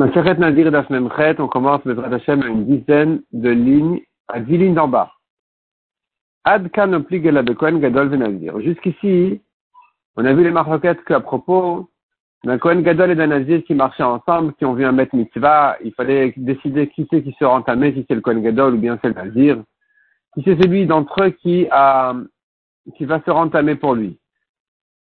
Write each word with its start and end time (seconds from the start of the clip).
Maseret 0.00 0.38
Nazir 0.38 0.72
Dafmemchet, 0.72 1.38
on 1.40 1.46
commence 1.46 1.84
le 1.84 2.02
Hashem 2.02 2.40
à 2.40 2.46
une 2.46 2.64
dizaine 2.64 3.20
de 3.32 3.50
lignes, 3.50 4.00
à 4.28 4.40
dix 4.40 4.56
lignes 4.56 4.72
d'en 4.72 4.88
bas. 4.88 5.12
Ad 6.44 6.70
kan 6.70 6.88
Gadol 7.10 8.08
Venazir. 8.08 8.58
Jusqu'ici, 8.62 9.42
on 10.16 10.24
a 10.24 10.32
vu 10.32 10.42
les 10.42 10.52
marloquettes 10.52 11.04
qu'à 11.04 11.20
propos 11.20 11.90
d'un 12.44 12.56
Kohen 12.56 12.80
Gadol 12.80 13.10
et 13.10 13.14
d'un 13.14 13.26
Nazir 13.26 13.62
qui 13.64 13.74
marchaient 13.74 14.02
ensemble, 14.02 14.54
qui 14.54 14.64
ont 14.64 14.72
vu 14.72 14.86
un 14.86 14.92
maître 14.92 15.14
mitzvah, 15.14 15.76
il 15.84 15.92
fallait 15.92 16.32
décider 16.38 16.88
qui 16.88 17.06
c'est 17.10 17.22
qui 17.22 17.36
se 17.38 17.44
rentamait, 17.44 17.92
si 17.92 18.06
c'est 18.08 18.14
le 18.14 18.22
Kohen 18.22 18.40
Gadol 18.40 18.76
ou 18.76 18.78
bien 18.78 18.98
c'est 19.02 19.08
le 19.08 19.22
Nazir. 19.22 19.62
Si 20.32 20.42
c'est 20.46 20.56
celui 20.62 20.86
d'entre 20.86 21.24
eux 21.24 21.30
qui 21.30 21.66
a, 21.70 22.14
qui 22.96 23.04
va 23.04 23.20
se 23.20 23.30
rentamer 23.30 23.74
pour 23.74 23.96
lui. 23.96 24.18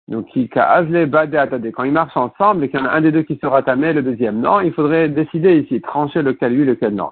Donc, 0.08 0.26
quand 0.34 1.84
ils 1.84 1.92
marchent 1.92 2.16
ensemble 2.16 2.64
et 2.64 2.70
qu'il 2.70 2.80
y 2.80 2.82
en 2.82 2.86
a 2.86 2.92
un 2.92 3.02
des 3.02 3.12
deux 3.12 3.22
qui 3.22 3.38
sera 3.42 3.62
tamé, 3.62 3.92
le 3.92 4.02
deuxième 4.02 4.40
non, 4.40 4.60
il 4.60 4.72
faudrait 4.72 5.10
décider 5.10 5.58
ici, 5.58 5.82
trancher 5.82 6.22
lequel 6.22 6.54
lui, 6.54 6.64
lequel 6.64 6.94
non. 6.94 7.10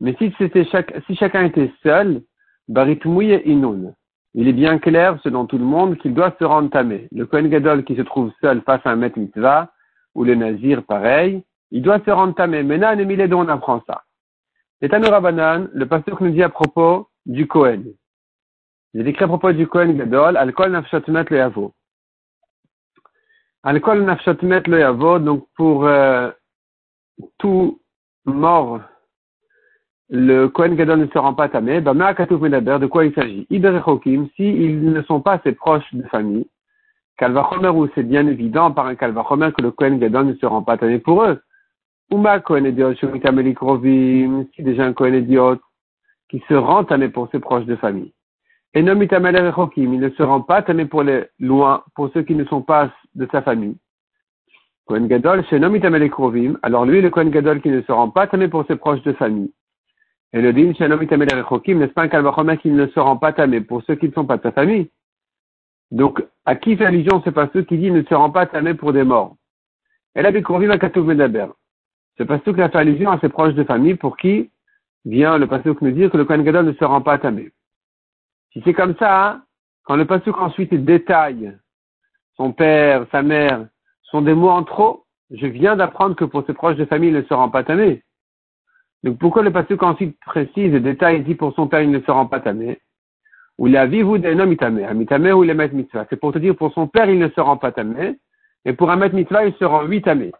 Mais 0.00 0.14
si 0.18 0.34
c'était 0.36 0.64
chaque, 0.64 0.92
si 1.06 1.14
chacun 1.14 1.44
était 1.44 1.72
seul, 1.84 2.22
inun. 2.68 3.94
Il 4.34 4.48
est 4.48 4.52
bien 4.52 4.78
clair, 4.78 5.18
selon 5.22 5.46
tout 5.46 5.58
le 5.58 5.64
monde, 5.64 5.96
qu'il 5.98 6.14
doit 6.14 6.34
se 6.38 6.44
rendre 6.44 6.70
tamé. 6.70 7.08
Le 7.12 7.24
Kohen 7.24 7.48
Gadol 7.48 7.84
qui 7.84 7.96
se 7.96 8.02
trouve 8.02 8.32
seul 8.40 8.60
face 8.62 8.84
à 8.84 8.90
un 8.90 8.96
maître 8.96 9.18
mitzvah, 9.18 9.70
ou 10.14 10.24
le 10.24 10.34
Nazir 10.34 10.82
pareil, 10.82 11.42
il 11.70 11.82
doit 11.82 12.00
se 12.04 12.10
rendre 12.10 12.34
tamé. 12.34 12.62
Maintenant, 12.64 12.94
on 13.38 13.48
apprend 13.48 13.82
ça. 13.86 14.02
Et 14.80 14.88
Tanurabanan, 14.88 15.68
le 15.72 15.86
pasteur 15.86 16.22
nous 16.22 16.30
dit 16.30 16.42
à 16.42 16.48
propos 16.48 17.08
du 17.26 17.46
Kohen. 17.46 17.84
Il 18.94 19.06
est 19.06 19.10
écrit 19.10 19.24
à 19.24 19.28
propos 19.28 19.52
du 19.52 19.66
Kohen 19.66 19.96
Gadol, 19.96 20.36
Alcool 20.36 20.72
nafshotmet 20.72 21.24
le 21.28 21.36
yavo. 21.36 21.74
Alcool 23.62 24.02
nafshotmet 24.02 24.62
le 24.66 24.80
yavo, 24.80 25.18
donc 25.18 25.46
pour 25.56 25.86
euh, 25.86 26.30
tout 27.38 27.80
mort, 28.24 28.80
le 30.08 30.48
Kohen 30.48 30.74
Gadol 30.74 31.00
ne 31.00 31.06
se 31.06 31.18
rend 31.18 31.34
pas 31.34 31.50
tamé. 31.50 31.80
Bah, 31.82 31.92
de 31.92 32.86
quoi 32.86 33.04
il 33.04 33.14
s'agit? 33.14 33.46
Iberechokim, 33.50 34.28
si 34.36 34.48
ils 34.48 34.90
ne 34.90 35.02
sont 35.02 35.20
pas 35.20 35.38
ses 35.44 35.52
proches 35.52 35.92
de 35.92 36.02
famille, 36.04 36.46
Kalvachomer, 37.18 37.68
où 37.68 37.88
c'est 37.94 38.04
bien 38.04 38.26
évident 38.26 38.70
par 38.70 38.86
un 38.86 38.94
Kalvachomer 38.94 39.52
que 39.52 39.60
le 39.60 39.70
Kohen 39.70 39.98
Gadol 39.98 40.26
ne 40.26 40.34
se 40.34 40.46
rend 40.46 40.62
pas 40.62 40.78
tamé 40.78 40.98
pour 40.98 41.24
eux. 41.24 41.40
Uma 42.10 42.40
Kohen 42.40 42.64
Idiot, 42.64 42.94
si 42.94 44.62
déjà 44.62 44.84
un 44.84 44.92
Kohen 44.94 45.14
Idiot 45.14 45.58
qui 46.30 46.42
se 46.48 46.54
rend 46.54 46.84
tamé 46.84 47.10
pour 47.10 47.28
ses 47.30 47.38
proches 47.38 47.66
de 47.66 47.76
famille. 47.76 48.14
Et 48.78 48.82
non 48.82 48.94
il 48.94 49.98
ne 49.98 50.08
se 50.10 50.22
rend 50.22 50.40
pas 50.42 50.62
tamé 50.62 50.84
pour 50.84 51.02
les 51.02 51.24
loin, 51.40 51.82
pour 51.96 52.12
ceux 52.12 52.22
qui 52.22 52.36
ne 52.36 52.44
sont 52.44 52.62
pas 52.62 52.92
de 53.16 53.26
sa 53.32 53.42
famille. 53.42 53.76
Kohen 54.86 55.08
Gadol, 55.08 55.44
alors 56.62 56.86
lui, 56.86 57.00
le 57.02 57.10
Kohen 57.10 57.30
Gadol 57.30 57.60
qui 57.60 57.70
ne 57.70 57.82
se 57.82 57.90
rend 57.90 58.10
pas 58.10 58.28
tamé 58.28 58.46
pour 58.46 58.64
ses 58.68 58.76
proches 58.76 59.02
de 59.02 59.12
famille. 59.14 59.52
Et 60.32 60.40
le 60.40 60.52
din, 60.52 60.72
chez 60.74 60.86
nom 60.86 60.96
n'est-ce 60.96 61.92
pas 61.92 62.02
un 62.02 62.08
calvachomer 62.08 62.56
qui 62.58 62.70
ne 62.70 62.86
se 62.86 63.00
rend 63.00 63.16
pas 63.16 63.32
tamé 63.32 63.62
pour 63.62 63.82
ceux 63.82 63.96
qui 63.96 64.06
ne 64.06 64.12
sont 64.12 64.26
pas 64.26 64.36
de 64.36 64.42
sa 64.42 64.52
famille? 64.52 64.88
Donc, 65.90 66.24
à 66.44 66.54
qui 66.54 66.76
fait 66.76 66.86
allusion 66.86 67.20
c'est 67.24 67.32
pas 67.32 67.50
ceux 67.52 67.62
qui 67.62 67.78
dit 67.78 67.90
ne 67.90 68.04
se 68.04 68.14
rend 68.14 68.30
pas 68.30 68.46
tamé 68.46 68.74
pour 68.74 68.92
des 68.92 69.02
morts? 69.02 69.34
Et 70.14 70.22
là, 70.22 70.30
Bekrovim 70.30 70.70
à 70.70 70.78
Katouv 70.78 71.04
Medaber. 71.04 71.48
C'est 72.16 72.26
pas 72.26 72.38
ceux 72.44 72.52
qui 72.52 72.62
a 72.62 72.68
fait 72.68 72.78
allusion 72.78 73.10
à 73.10 73.18
ses 73.18 73.28
proches 73.28 73.54
de 73.54 73.64
famille 73.64 73.96
pour 73.96 74.16
qui 74.16 74.52
vient 75.04 75.36
le 75.36 75.48
pasuk 75.48 75.82
nous 75.82 75.90
dire 75.90 76.12
que 76.12 76.16
le 76.16 76.24
Kohen 76.24 76.44
Gadol 76.44 76.66
ne 76.66 76.72
se 76.74 76.84
rend 76.84 77.00
pas 77.00 77.18
tamé. 77.18 77.50
Si 78.52 78.62
c'est 78.64 78.74
comme 78.74 78.96
ça, 78.98 79.42
quand 79.84 79.96
le 79.96 80.06
pasuk 80.06 80.38
ensuite 80.38 80.72
détaille 80.74 81.56
son 82.36 82.52
père, 82.52 83.06
sa 83.10 83.22
mère, 83.22 83.66
sont 84.04 84.22
des 84.22 84.34
mots 84.34 84.50
en 84.50 84.62
trop, 84.64 85.04
je 85.30 85.46
viens 85.46 85.76
d'apprendre 85.76 86.16
que 86.16 86.24
pour 86.24 86.46
ses 86.46 86.54
proches 86.54 86.76
de 86.76 86.84
famille, 86.84 87.10
il 87.10 87.16
ne 87.16 87.22
se 87.22 87.34
rend 87.34 87.50
pas 87.50 87.64
tamé. 87.64 88.02
Donc 89.02 89.18
pourquoi 89.18 89.42
le 89.42 89.52
pasuk 89.52 89.82
ensuite 89.82 90.18
précise 90.20 90.74
et 90.74 90.80
détaille 90.80 91.22
dit 91.22 91.34
pour 91.34 91.54
son 91.54 91.68
père, 91.68 91.82
il 91.82 91.90
ne 91.90 92.00
se 92.00 92.10
rend 92.10 92.26
pas 92.26 92.40
tamé? 92.40 92.80
Ou 93.58 93.66
la 93.66 93.86
vivu 93.86 94.18
d'un 94.18 94.38
homme 94.38 94.52
itamé, 94.52 94.86
mitamé 94.94 95.32
ou 95.32 95.44
maîtres 95.44 95.74
mitzvah. 95.74 96.06
C'est 96.08 96.16
pour 96.16 96.32
te 96.32 96.38
dire 96.38 96.56
pour 96.56 96.72
son 96.72 96.86
père, 96.86 97.10
il 97.10 97.18
ne 97.18 97.28
se 97.28 97.40
rend 97.40 97.56
pas 97.56 97.72
tamé, 97.72 98.18
et 98.64 98.72
pour 98.72 98.90
un 98.90 98.96
maître 98.96 99.14
mitzvah, 99.14 99.44
il 99.44 99.54
se 99.54 99.64
rend 99.64 99.82
huit 99.82 100.02
tamé. 100.02 100.32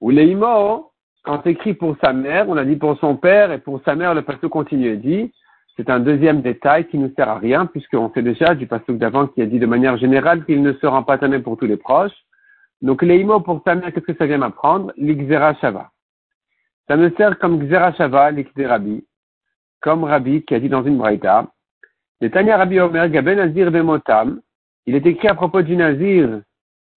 Ou 0.00 0.10
les 0.10 0.26
imo, 0.26 0.92
quand 1.24 1.40
c'est 1.42 1.50
écrit 1.50 1.74
pour 1.74 1.96
sa 2.00 2.12
mère, 2.12 2.48
on 2.48 2.56
a 2.56 2.64
dit 2.64 2.76
pour 2.76 2.98
son 2.98 3.16
père, 3.16 3.50
et 3.50 3.58
pour 3.58 3.80
sa 3.84 3.94
mère, 3.94 4.14
le 4.14 4.22
pasuk 4.22 4.50
continue 4.50 4.88
et 4.88 4.96
dit, 4.96 5.32
c'est 5.76 5.90
un 5.90 6.00
deuxième 6.00 6.40
détail 6.40 6.86
qui 6.86 6.96
ne 6.96 7.08
sert 7.10 7.28
à 7.28 7.38
rien, 7.38 7.66
puisqu'on 7.66 8.10
sait 8.12 8.22
déjà 8.22 8.54
du 8.54 8.66
passage 8.66 8.96
d'avant 8.96 9.26
qui 9.26 9.42
a 9.42 9.46
dit 9.46 9.58
de 9.58 9.66
manière 9.66 9.98
générale 9.98 10.44
qu'il 10.44 10.62
ne 10.62 10.72
se 10.72 10.86
rend 10.86 11.02
pas 11.02 11.18
tamé 11.18 11.38
pour 11.38 11.58
tous 11.58 11.66
les 11.66 11.76
proches. 11.76 12.16
Donc, 12.80 13.02
les 13.02 13.22
pour 13.24 13.62
mère, 13.66 13.92
qu'est-ce 13.92 14.06
que 14.06 14.14
ça 14.14 14.26
vient 14.26 14.38
m'apprendre? 14.38 14.92
L'Ixera 14.96 15.54
Shava. 15.54 15.90
Ça 16.88 16.96
me 16.96 17.10
sert 17.16 17.38
comme 17.38 17.58
Xera 17.58 17.92
Shava, 17.92 18.30
l'Ixerabi, 18.30 19.04
comme 19.80 20.04
Rabbi 20.04 20.44
qui 20.44 20.54
a 20.54 20.60
dit 20.60 20.68
dans 20.68 20.84
une 20.84 20.96
braïta. 20.96 21.46
Le 22.20 22.30
Tanya 22.30 22.56
Rabbi 22.56 22.80
Omer, 22.80 23.10
Gaben 23.10 23.36
Nazir 23.36 23.70
Bemotam. 23.70 24.40
Il 24.86 24.94
est 24.94 25.04
écrit 25.04 25.28
à 25.28 25.34
propos 25.34 25.62
du 25.62 25.76
Nazir 25.76 26.40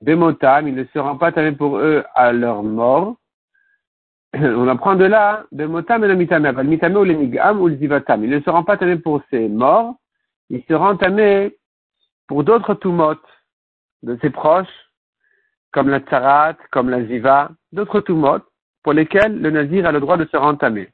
Bemotam, 0.02 0.68
il 0.68 0.76
ne 0.76 0.86
se 0.86 1.00
rend 1.00 1.18
pas 1.18 1.34
tamé 1.34 1.52
pour 1.52 1.80
eux 1.80 2.04
à 2.14 2.32
leur 2.32 2.64
mort. 2.64 3.16
On 4.34 4.68
apprend 4.68 4.96
de 4.96 5.06
là, 5.06 5.46
de 5.52 5.66
motam 5.66 6.04
et 6.04 6.16
mitame, 6.16 6.64
mitame 6.64 6.96
ou 6.96 7.04
l'enigam 7.04 7.60
ou 7.60 7.68
le. 7.68 7.78
Il 7.78 8.30
ne 8.30 8.40
se 8.40 8.50
rend 8.50 8.64
pas 8.64 8.78
tamé 8.78 8.98
pour 8.98 9.22
ses 9.30 9.48
morts, 9.48 9.96
il 10.50 10.64
se 10.68 10.74
rend 10.74 10.98
tamé 10.98 11.58
pour 12.28 12.44
d'autres 12.44 12.76
tumot 12.76 13.18
de 14.04 14.18
ses 14.22 14.30
proches, 14.30 14.68
comme 15.72 15.90
la 15.90 16.00
tsarat, 16.00 16.56
comme 16.72 16.90
la 16.90 17.04
ziva, 17.06 17.50
d'autres 17.72 18.02
tumot, 18.02 18.40
pour 18.84 18.94
lesquels 18.94 19.42
le 19.42 19.50
nazir 19.50 19.86
a 19.86 19.92
le 19.92 20.00
droit 20.00 20.18
de 20.18 20.26
se 20.26 20.38
rendre 20.38 20.60
tamé. 20.60 20.90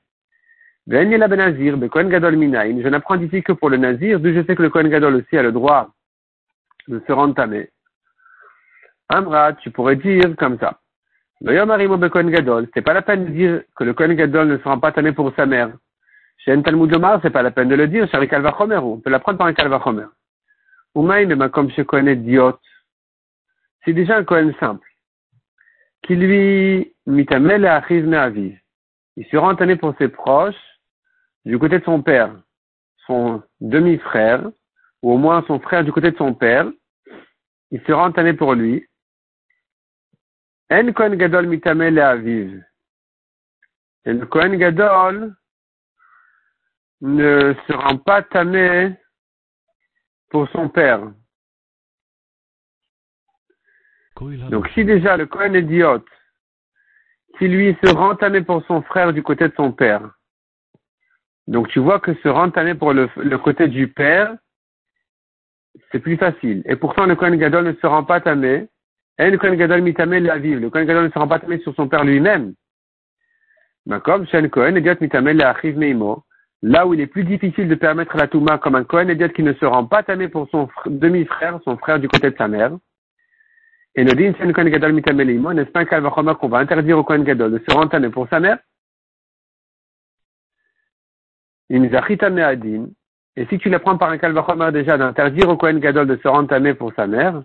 Ben 0.88 1.09
nazir, 1.09 1.78
gadol. 1.78 2.35
Je 2.35 2.88
n'apprends 2.88 3.19
ici 3.19 3.41
que 3.41 3.53
pour 3.53 3.69
le 3.69 3.78
nazir, 3.78 4.19
d'où 4.19 4.34
je 4.34 4.45
sais 4.45 4.56
que 4.56 4.62
le 4.62 4.69
Kohen 4.69 4.88
gadol 4.90 5.16
aussi 5.16 5.38
a 5.38 5.44
le 5.44 5.51
droit 5.51 5.90
de 6.88 7.01
se 7.06 7.12
rendre 7.12 7.34
tamé. 7.34 7.69
Tu 9.62 9.72
pourrais 9.72 9.95
dire 9.95 10.35
comme 10.38 10.59
ça. 10.59 10.79
C'est 11.44 12.81
pas 12.81 12.94
la 12.94 13.01
peine 13.01 13.25
de 13.25 13.31
dire 13.31 13.62
que 13.75 13.84
le 13.84 13.94
Kohen 13.94 14.13
Gadol 14.13 14.47
ne 14.47 14.57
sera 14.57 14.79
pas 14.79 14.91
tamé 14.91 15.12
pour 15.12 15.34
sa 15.35 15.46
mère. 15.46 15.72
Chez 16.38 16.51
un 16.51 16.62
Talmud 16.62 16.94
Omar, 16.96 17.19
c'est 17.22 17.29
pas 17.29 17.41
la 17.41 17.51
peine 17.51 17.69
de 17.69 17.75
le 17.75 17.88
dire, 17.88 18.09
chez 18.09 18.18
un 18.18 18.25
Kalvachomer, 18.25 18.78
on 18.78 19.00
peut 19.00 19.09
l'apprendre 19.09 19.38
par 19.38 19.47
un 19.47 19.53
Kalvachomer. 19.53 20.06
Oumaï, 20.94 21.25
mais 21.25 21.50
comme 21.50 21.69
chez 21.72 21.84
Kohen 21.85 22.07
idiot. 22.07 22.57
C'est 23.84 23.94
déjà 23.94 24.18
un 24.18 24.24
Kohen 24.24 24.53
simple. 24.59 24.88
Qui 26.03 26.16
lui, 26.16 26.94
mitamel 27.06 27.66
à 27.66 27.78
aviv. 27.78 28.57
Il 29.18 29.25
se 29.25 29.38
rend 29.38 29.56
tamé 29.56 29.75
pour 29.75 29.95
ses 29.97 30.07
proches, 30.07 30.56
du 31.45 31.59
côté 31.59 31.79
de 31.79 31.84
son 31.84 32.01
père, 32.01 32.31
son 33.07 33.44
demi-frère, 33.62 34.50
ou 35.01 35.13
au 35.13 35.18
moins 35.18 35.44
son 35.47 35.59
frère 35.59 35.84
du 35.84 35.91
côté 35.91 36.12
de 36.12 36.18
son 36.18 36.34
père. 36.34 36.68
Il 37.72 37.81
se 37.81 37.91
rend 37.91 38.12
tamé 38.12 38.34
pour 38.34 38.53
lui, 38.53 38.88
en 40.69 40.93
Kohen 40.93 41.15
Gadol 41.15 41.99
aviv. 41.99 42.63
Kohen 44.29 44.57
Gadol 44.57 45.35
ne 47.01 47.53
se 47.67 47.73
rend 47.73 47.97
pas 47.97 48.23
tamé 48.23 48.95
pour 50.29 50.49
son 50.49 50.69
père. 50.69 51.11
Donc 54.49 54.67
si 54.69 54.85
déjà 54.85 55.17
le 55.17 55.25
Kohen 55.25 55.55
idiote, 55.55 56.07
qui 57.37 57.47
lui 57.47 57.77
se 57.83 57.93
rend 57.93 58.15
tamé 58.15 58.41
pour 58.41 58.65
son 58.65 58.81
frère 58.81 59.11
du 59.11 59.21
côté 59.21 59.47
de 59.49 59.53
son 59.55 59.71
père, 59.71 60.09
donc 61.47 61.67
tu 61.67 61.79
vois 61.79 61.99
que 61.99 62.13
se 62.15 62.27
rend 62.27 62.49
tamé 62.49 62.75
pour 62.75 62.93
le, 62.93 63.09
le, 63.17 63.37
côté 63.37 63.67
du 63.67 63.87
père, 63.89 64.35
c'est 65.91 65.99
plus 65.99 66.17
facile. 66.17 66.63
Et 66.65 66.75
pourtant 66.75 67.05
le 67.05 67.15
Kohen 67.15 67.35
Gadol 67.35 67.65
ne 67.65 67.73
se 67.73 67.85
rend 67.85 68.03
pas 68.03 68.21
tamé 68.21 68.67
le 69.17 69.37
Kohen 69.37 69.55
Gadol 69.55 69.81
mitame 69.81 70.17
la 70.19 70.37
vive. 70.37 70.59
Le 70.59 70.69
Kohen 70.69 70.85
Gadol 70.85 71.05
ne 71.05 71.09
sera 71.09 71.27
pas 71.27 71.39
tamé 71.39 71.59
sur 71.59 71.73
son 71.75 71.88
père 71.88 72.03
lui-même. 72.03 72.53
D'accord 73.85 74.25
Shen 74.27 74.50
Kohen 74.50 74.77
Ediot 74.77 74.95
mitame 75.00 75.31
la 75.31 75.51
achiv 75.51 75.77
meimo. 75.77 76.23
Là 76.62 76.88
où 76.88 76.94
il 76.94 77.01
est 77.01 77.07
plus 77.07 77.23
difficile 77.23 77.67
de 77.67 77.75
permettre 77.75 78.17
la 78.17 78.27
Touma 78.27 78.57
comme 78.57 78.75
un 78.75 78.83
Kohen 78.83 79.09
Ediot 79.09 79.29
qui 79.29 79.44
ne 79.44 79.53
se 79.53 79.65
rend 79.65 79.85
pas 79.85 80.03
tamé 80.03 80.27
pour 80.27 80.50
son 80.50 80.67
demi-frère, 80.88 81.59
son 81.63 81.77
frère 81.77 82.00
du 82.00 82.07
côté 82.07 82.31
de 82.31 82.38
sa 82.38 82.47
mère. 82.47 82.71
Et 83.95 84.03
nous 84.03 84.13
dit 84.13 84.33
Shen 84.38 84.51
Kohen 84.51 84.69
Gadol 84.69 84.94
mitame 84.94 85.21
leimo. 85.21 85.53
N'est-ce 85.53 85.71
pas 85.71 85.81
un 85.81 86.35
qu'on 86.35 86.50
va 86.50 86.57
interdire 86.57 86.97
au 86.97 87.03
Kohen 87.03 87.23
Gadol 87.23 87.51
de 87.51 87.63
se 87.68 87.73
rendre 87.73 87.91
tamé 87.91 88.09
pour 88.09 88.27
sa 88.29 88.39
mère? 88.39 88.57
Et 91.69 93.45
si 93.47 93.57
tu 93.57 93.69
l'apprends 93.69 93.97
par 93.97 94.09
un 94.11 94.18
Kalvachoma 94.18 94.71
déjà 94.71 94.97
d'interdire 94.97 95.50
au 95.50 95.57
Kohen 95.57 95.79
Gadol 95.79 96.07
de 96.07 96.15
se 96.18 96.27
rendre 96.27 96.50
tamé 96.50 96.73
pour 96.73 96.94
sa 96.94 97.07
mère, 97.07 97.44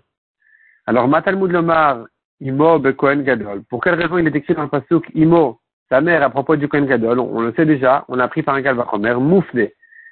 alors, 0.91 1.07
Matalmud 1.07 1.49
Lomar, 1.49 2.05
Imo 2.41 2.77
Kohen 2.97 3.23
Gadol. 3.23 3.63
Pour 3.69 3.81
quelle 3.81 3.93
raison 3.93 4.17
il 4.17 4.27
est 4.27 4.35
écrit 4.35 4.53
dans 4.53 4.63
le 4.63 4.67
pasuk 4.67 5.09
Imo, 5.15 5.61
sa 5.87 6.01
mère, 6.01 6.21
à 6.21 6.29
propos 6.29 6.57
du 6.57 6.67
Kohen 6.67 6.85
Gadol? 6.85 7.17
On 7.17 7.39
le 7.39 7.53
sait 7.53 7.65
déjà, 7.65 8.03
on 8.09 8.19
a 8.19 8.27
pris 8.27 8.43
par 8.43 8.55
un 8.55 8.61
Kalvachomer, 8.61 9.13
Moufle. 9.13 9.69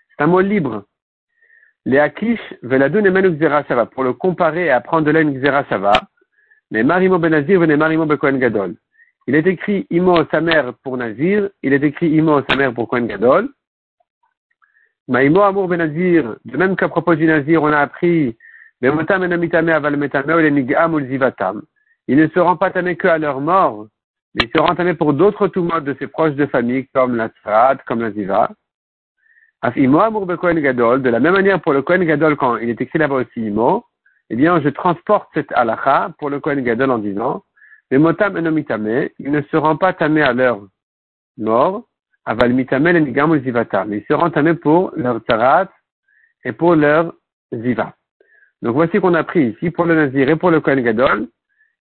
C'est 0.08 0.24
un 0.24 0.28
mot 0.28 0.40
libre. 0.40 0.86
Les 1.84 2.00
Akish, 2.00 2.40
Veladun 2.64 3.04
et 3.04 3.40
Shava. 3.68 3.88
Pour 3.88 4.06
le 4.06 4.14
comparer 4.14 4.68
et 4.68 4.72
apprendre 4.72 5.06
de 5.06 5.12
là 5.12 5.20
une 5.20 5.44
Shava. 5.44 5.92
Mais 6.72 6.84
Marimo 6.84 7.20
ben 7.20 7.32
Nazir, 7.32 7.60
venez 7.60 7.76
Marimo 7.76 8.06
ben 8.06 8.16
Kohen 8.16 8.40
Gadol. 8.40 8.76
Il 9.28 9.36
est 9.36 9.48
écrit 9.48 9.86
Imo 9.90 10.24
sa 10.32 10.40
mère 10.40 10.76
pour 10.82 10.96
Nazir, 10.96 11.50
il 11.62 11.74
est 11.74 11.84
écrit 11.84 12.08
Imo 12.08 12.42
sa 12.50 12.56
mère 12.56 12.74
pour 12.74 12.88
Kohen 12.88 13.06
Gadol. 13.06 13.50
Maïmo 15.10 15.42
Amour 15.42 15.68
ben 15.68 15.80
Nazir, 15.80 16.38
de 16.46 16.56
même 16.56 16.78
qu'à 16.78 16.88
propos 16.88 17.16
du 17.16 17.26
Nazir, 17.26 17.64
on 17.64 17.74
a 17.74 17.80
appris 17.80 18.38
ils 22.10 22.18
ne 22.18 22.28
seront 22.30 22.58
pas 22.58 22.72
tamés 22.72 22.96
qu'à 22.98 23.18
leur 23.18 23.42
mort, 23.42 23.88
mais 24.34 24.46
ils 24.46 24.52
seront 24.56 24.74
tamés 24.74 24.94
pour 24.94 25.14
d'autres 25.14 25.52
modes 25.60 25.84
de 25.84 25.96
ses 26.00 26.08
proches 26.08 26.34
de 26.36 26.46
famille, 26.46 26.88
comme 26.94 27.16
la 27.16 27.30
Tzrat, 27.30 27.78
comme 27.86 28.02
la 28.02 28.12
Ziva. 28.12 28.50
De 29.62 31.10
la 31.10 31.20
même 31.20 31.34
manière 31.34 31.62
pour 31.62 31.74
le 31.74 31.82
Kohen 31.82 32.06
Gadol, 32.06 32.38
quand 32.38 32.58
il 32.58 32.70
est 32.70 32.80
écrit 32.80 33.00
là-bas 33.00 33.16
aussi 33.16 33.42
Imo, 33.42 33.84
eh 34.30 34.36
bien, 34.36 34.62
je 34.62 34.70
transporte 34.70 35.30
cette 35.34 35.52
halakha 35.52 36.14
pour 36.18 36.30
le 36.30 36.40
Kohen 36.40 36.64
Gadol 36.64 36.92
en 36.92 37.00
disant, 37.00 37.44
les 37.92 37.98
motam 37.98 38.38
enomitame, 38.38 39.10
ils 39.20 39.32
ne 39.32 39.42
seront 39.52 39.76
pas 39.76 39.92
tamés 39.94 40.22
à 40.22 40.32
leur 40.32 40.62
mort, 41.38 41.84
aval 42.26 42.54
mitame 42.54 42.84
mais 42.84 43.98
ils 43.98 44.06
seront 44.08 44.30
tamés 44.30 44.54
pour 44.54 44.92
leur 44.96 45.20
Tzrat 45.20 45.70
et 46.46 46.54
pour 46.54 46.76
leur 46.76 47.14
Ziva. 47.54 47.94
Donc 48.62 48.76
voici 48.76 49.00
qu'on 49.00 49.14
a 49.14 49.24
pris 49.24 49.50
ici 49.50 49.72
pour 49.72 49.86
le 49.86 49.96
Nazir 49.96 50.30
et 50.30 50.36
pour 50.36 50.52
le 50.52 50.60
Kohen 50.60 50.82
Gadol, 50.82 51.28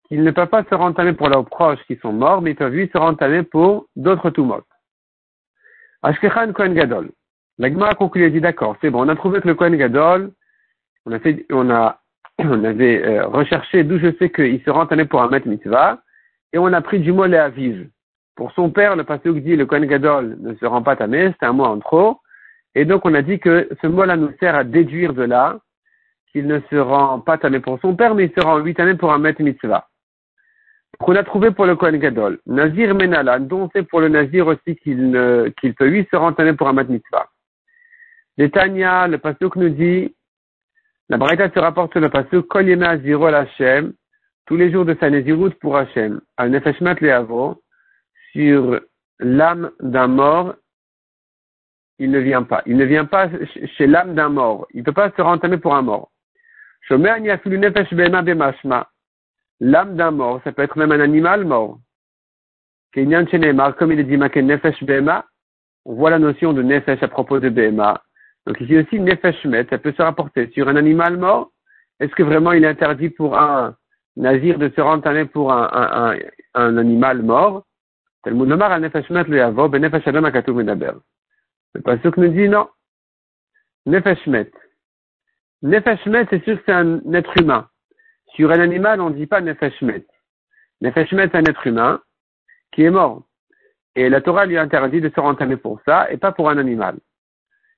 qu'ils 0.08 0.22
ne 0.22 0.30
peuvent 0.30 0.48
pas 0.48 0.64
se 0.64 0.74
rentamer 0.74 1.12
pour 1.12 1.28
leurs 1.28 1.44
proches 1.44 1.82
qui 1.86 1.96
sont 1.96 2.12
morts, 2.12 2.40
mais 2.40 2.52
ils 2.52 2.56
peuvent 2.56 2.72
lui 2.72 2.88
se 2.92 2.98
rentamer 2.98 3.42
pour 3.42 3.86
d'autres 3.96 4.30
Tumot. 4.30 4.62
Ashkechan 6.02 6.52
Kohen 6.52 6.74
Gadol. 6.74 7.10
L'Agma 7.58 7.88
a 7.88 7.94
conclu 7.94 8.24
et 8.24 8.30
dit 8.30 8.40
d'accord, 8.40 8.76
c'est 8.80 8.90
bon, 8.90 9.04
on 9.04 9.08
a 9.08 9.16
trouvé 9.16 9.40
que 9.40 9.48
le 9.48 9.54
Kohen 9.54 9.76
Gadol, 9.76 10.32
on 11.06 11.12
a 11.12 11.18
fait, 11.18 11.44
on 11.50 11.68
a, 11.70 12.00
on 12.38 12.64
avait 12.64 13.04
euh, 13.04 13.26
recherché 13.26 13.84
d'où 13.84 13.98
je 13.98 14.16
sais 14.18 14.30
qu'il 14.30 14.62
se 14.62 14.70
rentamait 14.70 15.04
pour 15.04 15.22
un 15.22 15.40
mitzvah, 15.44 16.00
et 16.52 16.58
on 16.58 16.72
a 16.72 16.80
pris 16.80 17.00
du 17.00 17.12
mot 17.12 17.26
Léaviv. 17.26 17.88
Pour 18.34 18.50
son 18.52 18.70
père, 18.70 18.96
le 18.96 19.04
pasteur 19.04 19.34
dit 19.34 19.56
le 19.56 19.66
Kohen 19.66 19.84
Gadol 19.84 20.38
ne 20.40 20.54
se 20.54 20.64
rend 20.64 20.82
pas 20.82 20.96
tamé, 20.96 21.34
c'est 21.38 21.46
un 21.46 21.52
mot 21.52 21.64
en 21.64 21.78
trop, 21.78 22.20
et 22.74 22.86
donc 22.86 23.04
on 23.04 23.14
a 23.14 23.20
dit 23.20 23.38
que 23.38 23.68
ce 23.82 23.86
mot-là 23.86 24.16
nous 24.16 24.32
sert 24.40 24.54
à 24.54 24.64
déduire 24.64 25.12
de 25.12 25.22
là 25.22 25.58
qu'il 26.32 26.46
ne 26.46 26.60
se 26.70 26.76
rend 26.76 27.20
pas 27.20 27.38
tamé 27.38 27.60
pour 27.60 27.78
son 27.80 27.94
père, 27.94 28.14
mais 28.14 28.26
il 28.26 28.32
se 28.32 28.44
rend 28.44 28.58
huit 28.58 28.78
années 28.80 28.96
pour 28.96 29.12
un 29.12 29.18
maître 29.18 29.42
mitzvah. 29.42 29.88
Qu'on 30.98 31.16
a 31.16 31.22
trouvé 31.22 31.50
pour 31.50 31.66
le 31.66 31.76
Kohen 31.76 31.98
Gadol. 31.98 32.38
Nazir 32.46 32.94
Menala, 32.94 33.38
dont 33.38 33.68
c'est 33.74 33.82
pour 33.82 34.00
le 34.00 34.08
Nazir 34.08 34.46
aussi 34.46 34.76
qu'il 34.76 35.52
qu'il 35.60 35.74
peut 35.74 35.88
lui 35.88 36.06
se 36.10 36.16
rendre 36.16 36.36
tamé 36.36 36.52
pour 36.54 36.68
un 36.68 36.72
maître 36.72 36.90
mitzvah. 36.90 37.28
Tanya, 38.52 39.08
le 39.08 39.18
pasuk 39.18 39.56
nous 39.56 39.68
dit, 39.68 40.14
la 41.08 41.18
Braïta 41.18 41.50
se 41.50 41.58
rapporte 41.58 41.92
sur 41.92 42.00
le 42.00 42.08
pasuk, 42.08 42.46
Kol 42.48 42.68
Yema 42.68 42.90
Hashem, 42.90 43.92
tous 44.46 44.56
les 44.56 44.72
jours 44.72 44.84
de 44.84 44.96
sa 44.98 45.10
Nézirut 45.10 45.52
pour 45.60 45.76
Hashem, 45.76 46.20
al 46.36 46.50
Nefeshmat 46.50 46.96
Leavo, 47.00 47.62
sur 48.32 48.80
l'âme 49.18 49.70
d'un 49.80 50.08
mort 50.08 50.54
il 52.02 52.10
ne 52.10 52.18
vient 52.18 52.42
pas. 52.42 52.62
Il 52.66 52.76
ne 52.76 52.84
vient 52.84 53.04
pas 53.04 53.28
chez 53.76 53.86
l'âme 53.86 54.14
d'un 54.14 54.28
mort. 54.28 54.66
Il 54.74 54.80
ne 54.80 54.84
peut 54.84 54.92
pas 54.92 55.12
se 55.16 55.22
rentamer 55.22 55.58
pour 55.58 55.74
un 55.76 55.82
mort. 55.82 56.10
L'âme 59.60 59.96
d'un 59.96 60.10
mort, 60.10 60.40
ça 60.42 60.52
peut 60.52 60.62
être 60.62 60.76
même 60.76 60.92
un 60.92 61.00
animal 61.00 61.44
mort. 61.44 61.78
Comme 62.94 63.92
il 63.92 64.00
est 64.00 64.04
dit, 64.04 64.18
nefesh 64.18 64.82
on 65.84 65.94
voit 65.94 66.10
la 66.10 66.18
notion 66.18 66.52
de 66.52 66.62
nefesh 66.62 67.02
à 67.02 67.08
propos 67.08 67.40
de 67.40 67.48
bema. 67.48 68.02
Donc 68.46 68.60
ici 68.60 68.76
aussi, 68.76 69.00
nefesh 69.00 69.46
ça 69.70 69.78
peut 69.78 69.92
se 69.92 70.02
rapporter 70.02 70.50
sur 70.50 70.68
un 70.68 70.76
animal 70.76 71.16
mort. 71.16 71.50
Est-ce 72.00 72.14
que 72.14 72.22
vraiment 72.22 72.52
il 72.52 72.64
est 72.64 72.68
interdit 72.68 73.08
pour 73.10 73.38
un 73.38 73.76
nazir 74.16 74.58
de 74.58 74.70
se 74.74 74.80
rentamer 74.80 75.26
pour 75.26 75.52
un, 75.52 75.68
un, 75.72 76.16
un, 76.54 76.76
animal 76.76 77.22
mort? 77.22 77.64
Le 78.24 78.34
pasuk 81.80 82.16
nous 82.16 82.28
dit 82.28 82.48
non. 82.48 82.68
Nefesh 83.86 84.26
met. 84.26 84.50
Nefeshmet, 85.62 86.26
c'est 86.28 86.42
sûr 86.44 86.56
que 86.56 86.62
c'est 86.66 86.72
un 86.72 87.00
être 87.14 87.36
humain. 87.38 87.68
Sur 88.34 88.50
un 88.50 88.60
animal, 88.60 89.00
on 89.00 89.10
ne 89.10 89.14
dit 89.14 89.26
pas 89.26 89.40
Nefeshmet. 89.40 90.04
Nefeshmet, 90.80 91.28
c'est 91.30 91.38
un 91.38 91.44
être 91.44 91.66
humain 91.66 92.00
qui 92.72 92.82
est 92.82 92.90
mort. 92.90 93.22
Et 93.94 94.08
la 94.08 94.20
Torah 94.20 94.46
lui 94.46 94.58
interdit 94.58 95.00
de 95.00 95.10
se 95.10 95.20
rentamer 95.20 95.56
pour 95.56 95.80
ça 95.86 96.10
et 96.10 96.16
pas 96.16 96.32
pour 96.32 96.50
un 96.50 96.58
animal. 96.58 96.96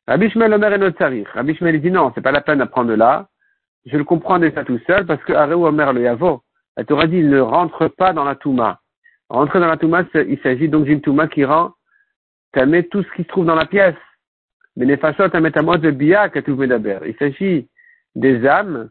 Rabbi 0.07 0.31
Shmuel 0.31 0.53
Omer 0.53 0.73
et 0.73 0.79
Notzarir. 0.79 1.27
Rabbi 1.35 1.55
Shmuel 1.57 1.81
dit 1.81 1.91
non, 1.91 2.13
c'est 2.15 2.21
pas 2.21 2.33
la 2.33 2.41
peine 2.41 2.59
d'apprendre 2.59 2.95
là. 2.95 3.29
Je 3.87 3.97
le 3.97 4.05
comprends 4.05 4.39
déjà 4.39 4.65
tout 4.65 4.79
seul 4.87 5.05
parce 5.07 5.23
que 5.25 5.33
Areu 5.33 5.55
Omer 5.55 5.93
le 5.93 6.03
Yavo. 6.03 6.43
La 6.77 6.85
Torah 6.85 7.07
dit 7.07 7.19
il 7.19 7.31
ne 7.31 7.41
rentre 7.41 7.89
pas 7.89 8.13
dans 8.13 8.25
la 8.25 8.35
Touma. 8.35 8.81
Rentrer 9.29 9.61
dans 9.61 9.69
la 9.69 9.77
Touma, 9.77 10.05
il 10.15 10.39
s'agit 10.43 10.69
donc 10.69 10.85
d'une 10.85 11.01
Touma 11.01 11.29
qui 11.29 11.45
rend 11.45 11.73
tamé 12.53 12.87
tout 12.87 13.03
ce 13.03 13.11
qui 13.17 13.23
se 13.23 13.29
trouve 13.29 13.47
dans 13.47 13.55
la 13.55 13.67
pièce. 13.67 13.97
Mais 14.77 14.87
les 14.87 14.97
façons 14.97 15.29
tamétamos 15.29 15.79
de 15.79 15.91
Bia 15.91 16.31
Il 16.35 17.17
s'agit 17.19 17.69
des 18.15 18.47
âmes 18.47 18.91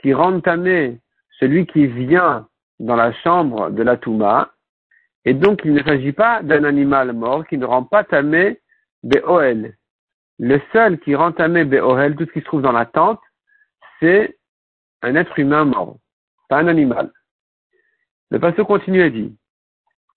qui 0.00 0.14
rendent 0.14 0.42
tamé 0.42 1.00
celui 1.38 1.66
qui 1.66 1.86
vient 1.86 2.48
dans 2.78 2.96
la 2.96 3.12
chambre 3.12 3.70
de 3.70 3.82
la 3.82 3.96
Touma, 3.96 4.52
et 5.24 5.34
donc 5.34 5.62
il 5.64 5.72
ne 5.72 5.82
s'agit 5.82 6.12
pas 6.12 6.42
d'un 6.42 6.64
animal 6.64 7.12
mort 7.12 7.46
qui 7.46 7.58
ne 7.58 7.64
rend 7.64 7.84
pas 7.84 8.04
tamé 8.04 8.60
Be'oel. 9.02 9.76
Le 10.38 10.60
seul 10.72 10.98
qui 11.00 11.14
rend 11.14 11.32
tamé 11.32 11.64
Be'oel, 11.64 12.16
tout 12.16 12.26
ce 12.26 12.32
qui 12.32 12.40
se 12.40 12.44
trouve 12.44 12.62
dans 12.62 12.72
la 12.72 12.86
tente, 12.86 13.20
c'est 14.00 14.38
un 15.02 15.14
être 15.14 15.38
humain 15.38 15.64
mort, 15.64 15.98
pas 16.48 16.58
un 16.58 16.68
animal. 16.68 17.10
Le 18.30 18.38
passage 18.38 18.66
continue 18.66 19.02
et 19.02 19.10
dit, 19.10 19.36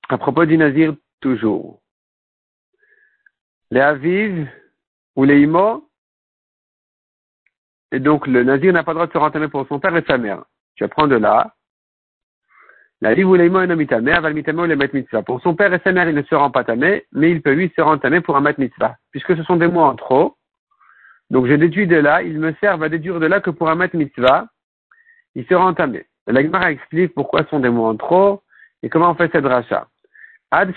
à 0.09 0.17
propos 0.17 0.45
du 0.45 0.57
Nazir 0.57 0.95
toujours, 1.21 1.81
les 3.71 3.81
Aviv 3.81 4.49
ou 5.15 5.23
les 5.23 5.41
Imo, 5.41 5.88
et 7.91 8.00
donc, 8.00 8.27
le 8.27 8.44
nazir 8.44 8.71
n'a 8.74 8.83
pas 8.83 8.91
le 8.91 8.97
droit 8.97 9.07
de 9.07 9.12
se 9.12 9.18
rentamer 9.18 9.47
pour 9.47 9.68
son 9.68 9.80
père 9.80 9.95
et 9.95 10.03
sa 10.07 10.18
mère. 10.18 10.44
Tu 10.75 10.83
apprends 10.83 11.07
de 11.07 11.15
là. 11.15 11.53
La 13.01 13.13
ou 13.13 13.36
le 13.36 14.94
mitzvah. 14.94 15.24
Pour 15.24 15.41
son 15.41 15.56
père 15.56 15.74
et 15.74 15.80
sa 15.83 15.91
mère, 15.91 16.09
il 16.09 16.15
ne 16.15 16.21
se 16.21 16.36
rend 16.36 16.51
pas 16.51 16.65
tamé, 16.65 17.06
mais 17.13 17.31
il 17.31 17.41
peut 17.41 17.53
lui 17.53 17.71
se 17.75 17.81
rentamer 17.81 18.21
pour 18.21 18.36
un 18.36 18.41
met 18.41 18.56
mitzvah. 18.57 18.95
Puisque 19.12 19.36
ce 19.36 19.44
sont 19.44 19.56
des 19.56 19.68
mots 19.68 19.81
en 19.81 19.95
trop. 19.95 20.36
Donc, 21.30 21.47
je 21.47 21.53
déduis 21.53 21.88
de 21.88 21.95
là, 21.95 22.21
il 22.21 22.39
me 22.39 22.53
sert 22.59 22.81
à 22.81 22.89
déduire 22.89 23.19
de 23.19 23.25
là 23.25 23.39
que 23.39 23.50
pour 23.50 23.69
un 23.69 23.75
met 23.75 23.89
mitzvah, 23.94 24.47
il 25.35 25.45
se 25.45 25.53
rend 25.53 25.74
tamé. 25.74 26.06
La 26.27 26.44
Gemara 26.44 26.71
explique 26.71 27.15
pourquoi 27.15 27.44
ce 27.44 27.50
sont 27.50 27.59
des 27.59 27.69
mots 27.69 27.85
en 27.85 27.95
trop 27.95 28.44
et 28.83 28.89
comment 28.89 29.12
on 29.12 29.15
fait 29.15 29.31
cette 29.31 29.45
rachat. 29.45 29.88
Ad 30.51 30.73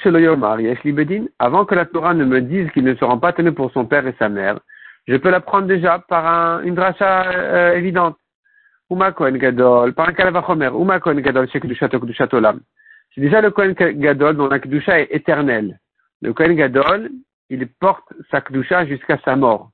avant 1.39 1.65
que 1.65 1.75
la 1.75 1.87
Torah 1.87 2.15
ne 2.15 2.25
me 2.25 2.41
dise 2.41 2.71
qu'il 2.71 2.85
ne 2.85 2.95
se 2.95 3.05
rend 3.05 3.19
pas 3.19 3.33
tamé 3.33 3.51
pour 3.53 3.73
son 3.73 3.85
père 3.85 4.07
et 4.07 4.15
sa 4.19 4.29
mère, 4.29 4.61
je 5.07 5.17
peux 5.17 5.31
la 5.31 5.41
prendre 5.41 5.67
déjà 5.67 5.99
par 5.99 6.27
un, 6.27 6.63
une 6.63 6.75
dracha 6.75 7.31
euh, 7.33 7.75
évidente. 7.75 8.17
Uma 8.91 9.13
Kohen 9.13 9.39
Gadol, 9.39 9.95
par 9.95 10.09
un 10.09 10.13
Kalavachomer, 10.13 10.69
Uma 10.69 11.01
Kohen 11.01 11.21
Gadol, 11.21 11.49
chez 11.49 11.61
Kedushat 11.61 11.89
Kedushat 11.89 12.29
Olam. 12.33 12.61
C'est 13.15 13.23
déjà 13.23 13.41
le 13.41 13.51
Kohen 13.51 13.73
Gadol 13.73 14.37
dont 14.37 14.49
la 14.49 14.59
Kedusha 14.59 15.01
est 15.01 15.09
éternelle. 15.11 15.81
Le 16.21 16.35
Kohen 16.35 16.55
Gadol, 16.55 17.11
il 17.49 17.67
porte 17.81 18.13
sa 18.31 18.43
Kedusha 18.43 18.87
jusqu'à 18.87 19.19
sa 19.25 19.35
mort. 19.35 19.71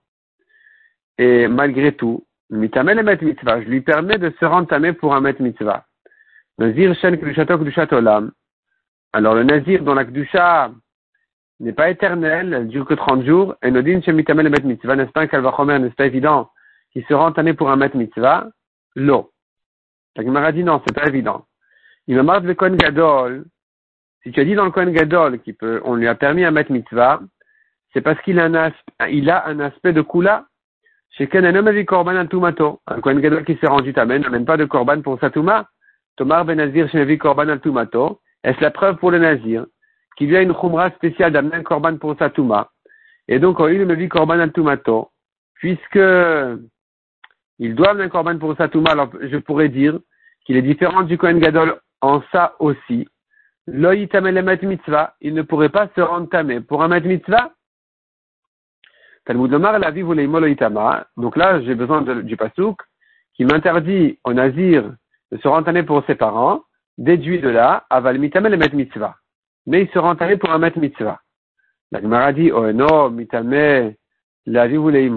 Et 1.19 1.49
malgré 1.49 1.93
tout, 1.93 2.25
Mitamel 2.49 3.03
Mitzvah, 3.21 3.61
je 3.63 3.69
lui 3.69 3.81
permets 3.81 4.19
de 4.19 4.33
se 4.39 4.45
rentamer 4.45 4.93
pour 4.93 5.15
un 5.15 5.21
Met 5.21 5.37
Mitzvah. 5.41 5.85
Nazir 6.59 6.95
Shen 6.95 7.19
Kedushat 7.19 7.47
Kedushat 7.47 7.93
Olam. 7.93 8.31
Alors 9.13 9.35
le 9.35 9.43
Nazir 9.43 9.83
dont 9.83 9.95
la 9.95 10.05
Kedusha 10.05 10.71
n'est 11.61 11.73
pas 11.73 11.91
éternel, 11.91 12.55
elle 12.55 12.69
dure 12.69 12.87
que 12.87 12.95
30 12.95 13.25
jours, 13.25 13.55
et 13.63 13.71
Nodin 13.71 14.01
Shemitamel 14.01 14.47
le 14.47 14.69
Mitzvah, 14.69 14.97
n'est-ce 14.97 15.11
pas 15.11 15.23
un 15.23 15.27
Kalvachomer, 15.27 15.79
n'est-ce 15.79 15.95
pas 15.95 16.07
évident, 16.07 16.51
qui 16.93 17.03
se 17.03 17.15
rend 17.15 17.31
année 17.33 17.55
pour 17.55 17.71
un 17.71 17.77
Met 17.77 17.91
Mitzvah, 17.95 18.49
l'eau. 18.95 19.33
La 20.17 20.25
Gemara 20.25 20.53
dit 20.53 20.65
non, 20.65 20.83
c'est 20.87 20.95
pas 20.95 21.09
évident. 21.09 21.47
Il 22.07 22.17
me 22.17 22.23
marque 22.23 22.45
le 22.45 22.55
Kohen 22.55 22.77
Gadol, 22.77 23.45
si 24.23 24.33
tu 24.33 24.41
as 24.41 24.45
dit 24.45 24.55
dans 24.55 24.65
le 24.65 24.71
Kohen 24.71 24.93
Gadol 24.93 25.41
qu'il 25.41 25.55
peut, 25.55 25.81
on 25.85 25.95
lui 25.95 26.09
a 26.09 26.15
permis 26.15 26.45
un 26.45 26.51
Met 26.51 26.67
Mitzvah, 26.71 27.21
c'est 27.93 28.01
parce 28.01 28.21
qu'il 28.23 28.39
a 28.39 28.45
un 28.45 28.55
aspect, 28.55 29.13
il 29.13 29.31
a 29.31 29.47
un 29.47 29.61
aspect 29.61 29.93
de 29.93 30.03
Kula. 30.03 30.45
Chez 31.11 31.27
Ken, 31.27 31.45
un 31.45 31.55
homme 31.55 31.85
Korban 31.85 32.17
al 32.17 32.29
Tumato. 32.29 32.81
Un 32.87 33.01
Kohen 33.01 33.21
Gadol 33.21 33.45
qui 33.45 33.57
s'est 33.57 33.67
rendu 33.67 33.93
Tamen 33.93 34.23
n'amène 34.23 34.45
pas 34.45 34.57
de 34.57 34.67
Korban 34.67 35.01
pour 35.01 35.19
sa 35.21 35.31
Touma. 35.31 35.67
Tomar 36.17 36.45
Ben 36.45 36.57
Nazir 36.59 36.89
chez 36.91 37.19
Korban 37.19 37.49
al 37.49 37.61
Tumato. 37.61 38.21
Est-ce 38.45 38.61
la 38.61 38.71
preuve 38.71 38.97
pour 38.97 39.11
le 39.11 39.19
Nazir? 39.19 39.67
Qu'il 40.19 40.31
y 40.31 40.37
a 40.37 40.43
une 40.43 40.53
khumra 40.53 40.91
spéciale 40.91 41.33
d'amener 41.33 41.55
un 41.55 41.63
korban 41.63 41.97
pour 41.97 42.17
sa 42.19 42.29
touma. 42.29 42.69
Et 43.29 43.39
donc, 43.39 43.59
il 43.61 43.87
me 43.87 43.97
dit 43.97 44.09
korban 44.09 44.41
al 44.41 44.53
tumato, 44.53 45.11
puisque 45.55 46.01
il 47.61 47.75
doit 47.75 47.91
amener 47.91 48.05
un 48.05 48.09
korban 48.09 48.37
pour 48.37 48.57
sa 48.57 48.69
touma, 48.69 48.91
alors 48.91 49.11
je 49.23 49.37
pourrais 49.37 49.69
dire 49.69 49.99
qu'il 50.45 50.57
est 50.57 50.63
différent 50.63 51.03
du 51.03 51.17
Kohen 51.17 51.39
Gadol 51.39 51.81
en 52.01 52.21
ça 52.33 52.57
aussi. 52.59 53.09
Lo 53.69 53.91
mitzvah, 53.93 55.15
il 55.21 55.35
ne 55.35 55.43
pourrait 55.43 55.69
pas 55.69 55.89
se 55.95 56.01
rendre 56.01 56.29
tamé 56.29 56.61
pour 56.61 56.83
un 56.83 56.89
mat 56.89 57.01
mitzvah. 57.01 57.53
Talmud 59.25 59.51
Lomar 59.51 59.79
la 59.79 59.91
vie 59.91 60.03
voulait 60.03 60.27
Donc 61.17 61.37
là, 61.37 61.61
j'ai 61.63 61.75
besoin 61.75 62.01
du 62.01 62.37
pasouk 62.37 62.81
qui 63.35 63.45
m'interdit 63.45 64.19
au 64.25 64.33
nazir 64.33 64.95
de 65.31 65.37
se 65.37 65.47
rendre 65.47 65.67
tamé 65.67 65.83
pour 65.83 66.03
ses 66.07 66.15
parents. 66.15 66.63
déduit 66.97 67.41
de 67.41 67.49
là, 67.51 67.85
aval 67.91 68.19
mitame 68.19 68.49
le 68.49 68.57
met 68.57 68.71
mitzvah. 68.73 69.18
Mais 69.69 69.83
il 69.83 69.91
sera 69.91 70.09
entamé 70.09 70.39
pour 70.39 70.51
un 70.51 70.59
met 70.59 70.73
mitzvah. 70.77 71.21
La 71.93 72.01
Gemara 72.01 72.33
dit, 72.33 72.51
oh 72.51 72.73
non, 72.73 73.11
mitame, 73.11 73.93
la 74.47 74.67
vie 74.67 74.77
voulait 74.77 75.11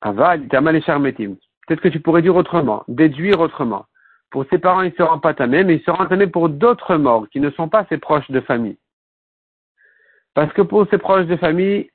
Aval, 0.00 0.40
mitame 0.40 0.70
les 0.70 0.80
charmetim. 0.80 1.36
Peut-être 1.66 1.82
que 1.82 1.88
tu 1.88 2.00
pourrais 2.00 2.22
dire 2.22 2.34
autrement, 2.34 2.82
déduire 2.88 3.40
autrement. 3.40 3.84
Pour 4.30 4.46
ses 4.48 4.58
parents, 4.58 4.80
il 4.80 4.94
sera 4.94 5.20
pas 5.20 5.34
tamé, 5.34 5.64
mais 5.64 5.76
il 5.76 5.82
sera 5.82 6.02
entamé 6.02 6.26
pour 6.28 6.48
d'autres 6.48 6.96
morts 6.96 7.28
qui 7.28 7.40
ne 7.40 7.50
sont 7.50 7.68
pas 7.68 7.84
ses 7.90 7.98
proches 7.98 8.30
de 8.30 8.40
famille. 8.40 8.78
Parce 10.32 10.52
que 10.54 10.62
pour 10.62 10.88
ses 10.88 10.98
proches 10.98 11.26
de 11.26 11.36
famille, 11.36 11.90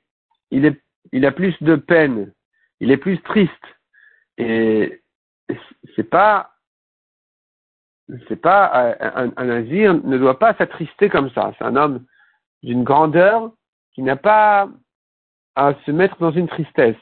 il, 0.52 0.76
il 1.10 1.26
a 1.26 1.32
plus 1.32 1.60
de 1.60 1.74
peine, 1.74 2.32
il 2.78 2.92
est 2.92 2.98
plus 2.98 3.20
triste. 3.22 3.50
Et 4.38 5.02
c'est 5.96 6.08
pas, 6.08 6.52
c'est 8.28 8.40
pas, 8.40 8.94
un, 9.00 9.30
un, 9.36 9.44
nazir 9.44 9.94
ne 9.94 10.18
doit 10.18 10.38
pas 10.38 10.54
s'attrister 10.54 11.08
comme 11.08 11.30
ça. 11.30 11.52
C'est 11.58 11.64
un 11.64 11.76
homme 11.76 12.04
d'une 12.62 12.84
grandeur 12.84 13.50
qui 13.94 14.02
n'a 14.02 14.16
pas 14.16 14.68
à 15.54 15.74
se 15.84 15.90
mettre 15.90 16.16
dans 16.18 16.30
une 16.30 16.48
tristesse. 16.48 16.96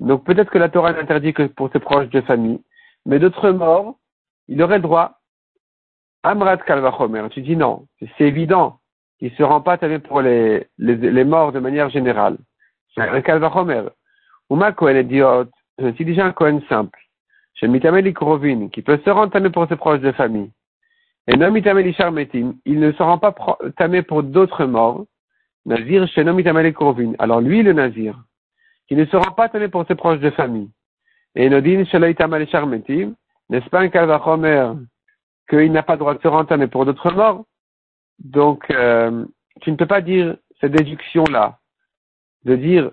Donc 0.00 0.24
peut-être 0.24 0.50
que 0.50 0.58
la 0.58 0.68
Torah 0.68 0.92
n'interdit 0.92 1.32
que 1.32 1.44
pour 1.44 1.70
ses 1.72 1.78
proches 1.78 2.08
de 2.08 2.20
famille, 2.22 2.60
mais 3.06 3.18
d'autres 3.18 3.50
morts, 3.50 3.96
il 4.48 4.62
aurait 4.62 4.78
le 4.78 4.82
droit. 4.82 5.20
Amrat 6.24 6.58
Kalvachomer, 6.58 7.28
tu 7.30 7.42
dis 7.42 7.56
non, 7.56 7.86
c'est 7.98 8.24
évident 8.24 8.80
il 9.22 9.32
se 9.36 9.42
rend 9.44 9.60
pas 9.60 9.78
pour 9.78 10.20
les, 10.20 10.66
les, 10.78 11.24
morts 11.24 11.52
de 11.52 11.60
manière 11.60 11.88
générale. 11.90 12.36
C'est 12.92 13.02
un 13.02 13.22
Kalvachomer. 13.22 13.84
Uma 14.50 14.72
Kohen 14.72 14.96
idiot, 14.96 15.46
je 15.78 15.92
suis 15.92 16.04
déjà 16.04 16.26
un 16.26 16.32
Kohen 16.32 16.60
simple. 16.68 16.98
Chez 17.62 17.68
Mitameli 17.68 18.12
Krovin, 18.12 18.70
qui 18.70 18.82
peut 18.82 19.00
se 19.04 19.10
rendre 19.10 19.30
tamé 19.30 19.48
pour 19.48 19.68
ses 19.68 19.76
proches 19.76 20.00
de 20.00 20.10
famille. 20.10 20.50
Et 21.28 21.36
non 21.36 21.52
Mitameli 21.52 21.94
Charmetim, 21.94 22.54
il 22.64 22.80
ne 22.80 22.90
se 22.90 23.00
rend 23.00 23.18
pas 23.18 23.32
tamé 23.76 24.02
pour 24.02 24.24
d'autres 24.24 24.64
morts. 24.64 25.04
Nazir 25.64 26.08
chez 26.08 26.24
non 26.24 26.34
Mitameli 26.34 26.72
Krovin. 26.72 27.12
Alors 27.20 27.40
lui, 27.40 27.62
le 27.62 27.72
Nazir, 27.72 28.20
qui 28.88 28.96
ne 28.96 29.04
se 29.04 29.14
rend 29.14 29.30
pas 29.30 29.48
tamé 29.48 29.68
pour 29.68 29.86
ses 29.86 29.94
proches 29.94 30.18
de 30.18 30.30
famille. 30.30 30.70
Et 31.36 31.48
Nodin 31.48 31.84
Shalai 31.84 32.16
Tamali 32.16 32.48
Charmetim, 32.48 33.14
n'est-ce 33.48 33.70
pas 33.70 33.78
un 33.78 33.88
Kalvachomer 33.90 34.72
qu'il 35.48 35.70
n'a 35.70 35.84
pas 35.84 35.92
le 35.92 36.00
droit 36.00 36.14
de 36.14 36.20
se 36.20 36.26
rendre 36.26 36.48
tamé 36.48 36.66
pour 36.66 36.84
d'autres 36.84 37.12
morts? 37.12 37.44
Donc, 38.18 38.68
euh, 38.72 39.24
tu 39.60 39.70
ne 39.70 39.76
peux 39.76 39.86
pas 39.86 40.00
dire 40.00 40.36
cette 40.60 40.72
déduction-là, 40.72 41.60
de 42.44 42.56
dire 42.56 42.90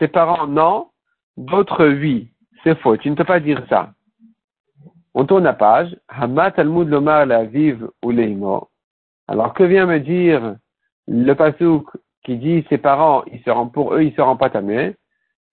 ses 0.00 0.08
parents 0.08 0.48
non, 0.48 0.88
d'autres 1.36 1.86
oui. 1.86 2.31
C'est 2.62 2.78
faux. 2.78 2.96
Tu 2.96 3.10
ne 3.10 3.14
peux 3.14 3.24
pas 3.24 3.40
dire 3.40 3.64
ça. 3.68 3.92
On 5.14 5.24
tourne 5.24 5.44
la 5.44 5.52
page. 5.52 5.96
Hama 6.08 6.50
Talmud 6.50 6.88
Lomar 6.88 7.26
la 7.26 7.44
vive 7.44 7.88
ou 8.02 8.10
leimo. 8.10 8.68
Alors, 9.28 9.54
que 9.54 9.64
vient 9.64 9.86
me 9.86 9.98
dire 9.98 10.56
le 11.08 11.32
pasouk 11.34 11.88
qui 12.24 12.36
dit 12.36 12.64
ses 12.68 12.78
parents, 12.78 13.24
ils 13.32 13.42
seront 13.42 13.68
pour 13.68 13.94
eux, 13.94 14.02
ils 14.02 14.14
seront 14.14 14.36
pas 14.36 14.50
tamés. 14.50 14.96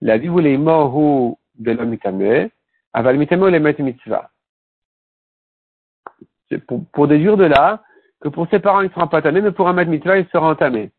La 0.01 0.17
vive 0.17 0.35
ou 0.35 0.39
leimo 0.39 0.91
ou 0.93 1.39
de 1.57 1.71
l'homme 1.71 1.97
tamé? 1.97 2.51
Aval 2.93 3.17
mitamo 3.17 3.49
le 3.49 3.59
met 3.59 3.77
mitzvah? 3.79 4.29
Pour, 6.67 6.85
pour 6.91 7.07
déduire 7.07 7.37
de 7.37 7.45
là, 7.45 7.83
que 8.21 8.29
pour 8.29 8.47
ses 8.49 8.59
parents, 8.59 8.81
il 8.81 8.89
sera 8.91 9.09
pas 9.09 9.21
tamé, 9.21 9.41
mais 9.41 9.51
pour 9.51 9.67
un 9.67 9.85
mitzvah, 9.85 10.17
il 10.17 10.27
sera 10.29 10.49
entamé. 10.49 10.91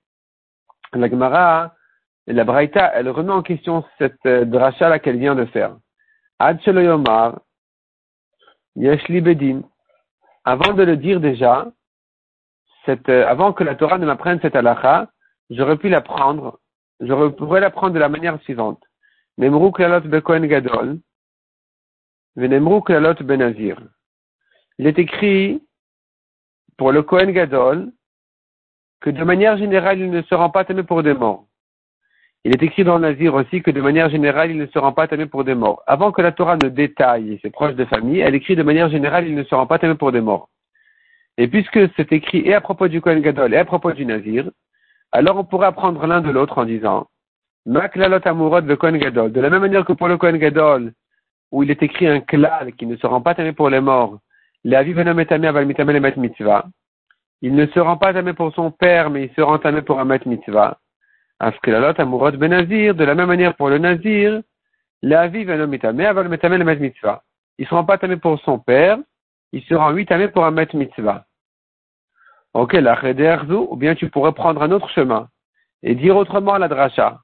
La 0.93 1.09
Gemara, 1.09 1.75
la 2.27 2.45
Braïta, 2.45 2.93
elle 2.95 3.09
remet 3.09 3.33
en 3.33 3.43
question 3.43 3.85
cette 3.99 4.25
euh, 4.27 4.45
dracha-là 4.45 4.99
qu'elle 4.99 5.19
vient 5.19 5.35
de 5.35 5.45
faire. 5.47 5.77
Avant 10.45 10.73
de 10.73 10.83
le 10.83 10.97
dire 10.97 11.21
déjà, 11.21 11.71
euh, 12.89 13.27
avant 13.27 13.53
que 13.53 13.63
la 13.63 13.75
Torah 13.75 13.99
ne 13.99 14.07
m'apprenne 14.07 14.41
cette 14.41 14.57
halakha, 14.57 15.11
j'aurais 15.51 15.77
pu 15.77 15.89
l'apprendre, 15.89 16.59
je 17.01 17.29
pourrais 17.29 17.61
l'apprendre 17.61 17.95
de 17.95 17.99
la 17.99 18.09
manière 18.09 18.41
suivante. 18.43 18.83
Nemru 19.39 19.71
klalot 19.73 20.01
bekohen 20.01 20.47
gadol, 20.47 20.99
klalot 22.37 23.15
benazir. 23.23 23.79
Il 24.81 24.87
est 24.87 24.99
écrit 24.99 25.63
pour 26.79 26.93
le 26.93 27.03
Kohen 27.03 27.33
Gadol 27.33 27.93
que 29.03 29.11
de 29.11 29.23
manière 29.25 29.59
générale, 29.59 29.99
il 29.99 30.11
ne 30.11 30.23
se 30.23 30.35
rend 30.35 30.49
pas 30.49 30.65
tamé 30.65 30.83
pour 30.83 31.03
des 31.03 31.13
morts. 31.13 31.47
Il 32.45 32.53
est 32.53 32.63
écrit 32.63 32.85
dans 32.85 32.97
le 32.97 33.03
Nazir 33.03 33.35
aussi 33.35 33.61
que 33.61 33.71
de 33.71 33.81
manière 33.83 34.09
générale, 34.09 34.51
il 34.51 34.57
ne 34.57 34.67
se 34.67 34.79
rend 34.79 34.93
pas 34.93 35.07
tamé 35.07 35.27
pour 35.27 35.45
des 35.45 35.55
morts. 35.55 35.83
Avant 35.87 36.11
que 36.11 36.23
la 36.23 36.33
Torah 36.33 36.57
ne 36.57 36.69
détaille 36.69 37.39
ses 37.43 37.51
proches 37.51 37.75
de 37.75 37.85
famille, 37.85 38.21
elle 38.21 38.35
écrit 38.35 38.57
de 38.57 38.63
manière 38.63 38.89
générale, 38.89 39.27
il 39.29 39.35
ne 39.35 39.45
se 39.45 39.55
rend 39.55 39.67
pas 39.67 39.79
tamé 39.79 39.95
pour 39.95 40.11
des 40.11 40.23
morts. 40.23 40.49
Et 41.37 41.49
puisque 41.49 41.79
c'est 41.97 42.13
écrit 42.13 42.41
et 42.47 42.55
à 42.55 42.61
propos 42.61 42.89
du 42.89 43.01
Kohen 43.01 43.21
Gadol 43.21 43.53
et 43.53 43.59
à 43.59 43.65
propos 43.65 43.93
du 43.93 44.07
Nazir, 44.07 44.51
alors 45.13 45.37
on 45.37 45.45
pourrait 45.45 45.67
apprendre 45.67 46.07
l'un 46.07 46.21
de 46.23 46.31
l'autre 46.31 46.57
en 46.59 46.65
disant, 46.65 47.09
Maklalot 47.67 48.21
Amurot 48.25 48.61
le 48.61 48.77
Kohen 48.77 48.97
Gadol. 48.97 49.33
De 49.33 49.41
la 49.41 49.51
même 49.51 49.61
manière 49.61 49.85
que 49.85 49.93
pour 49.93 50.09
le 50.09 50.17
Kohen 50.17 50.39
Gadol, 50.39 50.93
où 51.53 51.63
il 51.63 51.71
est 51.71 51.83
écrit 51.83 52.07
un 52.07 52.21
klal 52.21 52.73
qui 52.73 52.87
ne 52.87 52.97
se 52.97 53.07
rend 53.07 53.21
pas 53.21 53.35
tamé 53.35 53.53
pour 53.53 53.69
les 53.69 53.81
morts, 53.81 54.19
il 54.63 54.71
ne 57.55 57.67
se 57.67 57.81
rend 57.81 57.97
pas 57.97 58.13
tamé 58.13 58.33
pour 58.35 58.55
son 58.55 58.71
père, 58.71 59.11
mais 59.11 59.25
il 59.25 59.35
se 59.35 59.41
rend 59.41 59.59
tamé 59.59 59.83
pour 59.83 59.99
un 59.99 60.05
met 60.05 60.21
mitzvah. 60.27 60.79
Benazir, 61.41 62.95
de 62.95 63.05
la 63.05 63.15
même 63.15 63.29
manière 63.29 63.55
pour 63.57 63.71
le 63.71 63.79
nazir, 63.79 64.43
la 65.03 65.29
metame, 65.29 66.01
aval 66.01 66.29
metame 66.29 66.57
le 66.57 66.75
mitzvah. 66.75 67.23
Il 67.59 67.67
se 67.67 67.75
rend 67.75 67.85
pas 67.85 67.99
tamé 67.99 68.17
pour 68.17 68.39
son 68.41 68.59
père, 68.59 68.99
il 69.53 69.63
se 69.63 69.75
rend 69.75 69.91
huit 69.91 70.07
tamé 70.07 70.29
pour 70.29 70.45
un 70.45 70.51
met 70.51 70.69
mitzvah. 70.75 71.25
Ok, 72.53 72.73
la 72.75 72.99
ou 73.51 73.77
bien 73.77 73.95
tu 73.95 74.11
pourrais 74.11 74.33
prendre 74.33 74.63
un 74.63 74.71
autre 74.73 74.91
chemin 74.91 75.29
et 75.83 75.95
dire 75.95 76.17
autrement 76.17 76.59
la 76.59 76.69
dracha. 76.69 77.21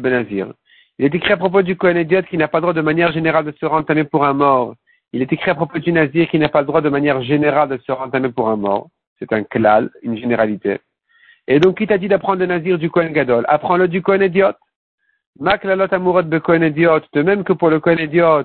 Benazir. 0.00 0.52
Il 0.98 1.06
est 1.06 1.14
écrit 1.14 1.32
à 1.32 1.36
propos 1.38 1.62
du 1.62 1.76
Kohen 1.76 1.96
Idiot 1.96 2.22
qui 2.24 2.36
n'a 2.36 2.48
pas 2.48 2.58
le 2.58 2.62
droit 2.62 2.74
de 2.74 2.82
manière 2.82 3.12
générale 3.12 3.46
de 3.46 3.52
se 3.52 3.64
rentamer 3.64 4.04
pour 4.04 4.26
un 4.26 4.34
mort. 4.34 4.74
Il 5.12 5.22
est 5.22 5.32
écrit 5.32 5.50
à 5.50 5.54
propos 5.54 5.78
du 5.78 5.92
Nazir 5.92 6.28
qui 6.28 6.38
n'a 6.38 6.50
pas 6.50 6.60
le 6.60 6.66
droit 6.66 6.82
de 6.82 6.90
manière 6.90 7.22
générale 7.22 7.70
de 7.70 7.78
se 7.78 7.92
rentamer 7.92 8.28
pour 8.30 8.50
un 8.50 8.56
mort. 8.56 8.88
C'est 9.20 9.32
un 9.34 9.44
klal, 9.44 9.90
une 10.02 10.16
généralité. 10.16 10.80
Et 11.46 11.60
donc, 11.60 11.78
qui 11.78 11.86
t'a 11.86 11.98
dit 11.98 12.08
d'apprendre 12.08 12.40
le 12.40 12.46
Nazir 12.46 12.78
du 12.78 12.90
Kohen 12.90 13.12
Gadol? 13.12 13.44
Apprends-le 13.48 13.86
du 13.86 14.02
Kohen 14.02 14.22
Idiot. 14.22 14.54
Maklalot 15.38 15.92
amurot 15.92 16.22
be 16.22 16.40
Kohen 16.40 16.62
Idiot. 16.62 17.02
De 17.12 17.22
même 17.22 17.44
que 17.44 17.52
pour 17.52 17.68
le 17.68 17.80
Kohen 17.80 17.98
Idiot, 17.98 18.44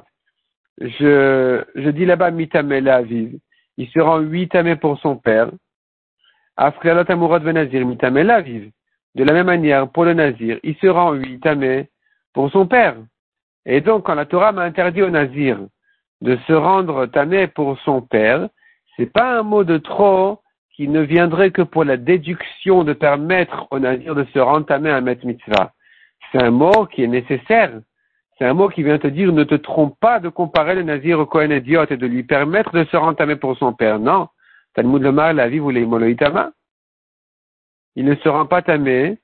je, 0.80 1.64
je 1.76 1.90
dis 1.90 2.06
là-bas 2.06 2.32
mitamé 2.32 2.82
la 2.82 3.02
vive. 3.02 3.40
Il 3.78 3.88
se 3.90 4.00
rend 4.00 4.20
huit 4.20 4.50
tamé 4.50 4.76
pour 4.76 5.00
son 5.00 5.16
père. 5.16 5.50
Afklalot 6.58 7.10
amurot 7.10 7.40
be 7.40 7.54
Nazir 7.54 7.86
mitamé 7.86 8.24
la 8.24 8.42
vive. 8.42 8.72
De 9.16 9.24
la 9.24 9.32
même 9.32 9.46
manière, 9.46 9.90
pour 9.90 10.04
le 10.04 10.14
Nazir, 10.14 10.60
il 10.64 10.76
se 10.76 10.88
rend 10.88 11.14
huit 11.14 11.40
tamé 11.40 11.90
pour 12.34 12.52
son 12.52 12.68
père. 12.68 12.98
Et 13.66 13.80
donc, 13.80 14.06
quand 14.06 14.16
la 14.16 14.26
Torah 14.26 14.52
m'a 14.52 14.64
interdit 14.64 15.02
au 15.02 15.10
Nazir 15.10 15.60
de 16.22 16.38
se 16.48 16.54
rendre 16.54 17.06
tamé 17.06 17.48
pour 17.48 17.80
son 17.80 18.02
père, 18.02 18.50
c'est 18.96 19.12
pas 19.12 19.40
un 19.40 19.44
mot 19.44 19.64
de 19.64 19.78
trop 19.78 20.42
qui 20.76 20.90
ne 20.90 21.02
viendrait 21.02 21.52
que 21.52 21.62
pour 21.62 21.86
la 21.86 21.96
déduction 21.96 22.84
de 22.84 22.92
permettre 22.92 23.68
au 23.72 23.80
Nazir 23.80 24.14
de 24.14 24.26
se 24.34 24.40
rendre 24.40 24.66
tamé 24.66 24.90
à 24.90 25.00
Met 25.00 25.20
Mitzvah. 25.24 25.72
C'est 26.32 26.42
un 26.42 26.52
mot 26.52 26.86
qui 26.86 27.04
est 27.04 27.08
nécessaire. 27.08 27.80
C'est 28.38 28.46
un 28.46 28.54
mot 28.54 28.68
qui 28.68 28.84
vient 28.84 29.00
te 29.00 29.08
dire 29.08 29.32
ne 29.32 29.46
te 29.46 29.56
trompe 29.56 29.98
pas 30.02 30.20
de 30.20 30.28
comparer 30.28 30.76
le 30.76 30.84
Nazir 30.84 31.20
au 31.20 31.26
Kohen 31.26 31.52
idiot 31.52 31.86
et 31.90 31.96
de 31.96 32.06
lui 32.06 32.24
permettre 32.24 32.74
de 32.74 32.84
se 32.86 32.98
rendre 32.98 33.18
tamé 33.18 33.38
pour 33.38 33.58
son 33.58 33.72
père. 33.72 34.00
Non. 34.00 34.28
Talmud 34.74 35.02
Lomar, 35.02 35.34
la 35.34 35.48
vie, 35.48 35.60
vous 35.60 35.70
les 35.70 35.86
Moloïtama. 35.86 36.52
Il 37.96 38.04
ne 38.04 38.16
se 38.16 38.28
rend 38.28 38.46
pas 38.46 38.62
tamé 38.62 39.18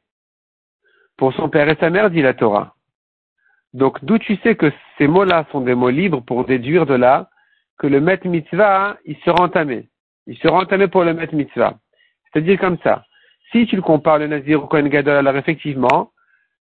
pour 1.18 1.34
son 1.34 1.50
père 1.50 1.68
et 1.68 1.76
sa 1.76 1.90
mère, 1.90 2.10
dit 2.10 2.22
la 2.22 2.34
Torah. 2.34 2.76
Donc, 3.74 4.04
d'où 4.06 4.18
tu 4.18 4.38
sais 4.38 4.56
que 4.56 4.72
ces 4.98 5.08
mots-là 5.08 5.46
sont 5.52 5.62
des 5.62 5.76
mots 5.76 5.90
libres 5.90 6.22
pour 6.22 6.46
déduire 6.46 6.86
de 6.86 6.94
là 6.94 7.30
que 7.78 7.88
le 7.88 8.00
Met 8.00 8.22
Mitzvah, 8.24 8.98
il 9.06 9.18
sera 9.18 9.44
entamé. 9.44 9.91
Il 10.28 10.38
sera 10.38 10.60
entamé 10.60 10.88
pour 10.88 11.04
le 11.04 11.14
Met 11.14 11.30
Mitzvah. 11.32 11.76
C'est-à-dire 12.32 12.60
comme 12.60 12.78
ça. 12.84 13.06
Si 13.52 13.66
tu 13.66 13.76
le 13.76 13.82
compares 13.82 14.20
le 14.20 14.28
Nazir 14.28 14.64
au 14.64 14.68
Kohen 14.68 14.88
Gadol, 14.88 15.16
alors 15.16 15.36
effectivement, 15.36 16.12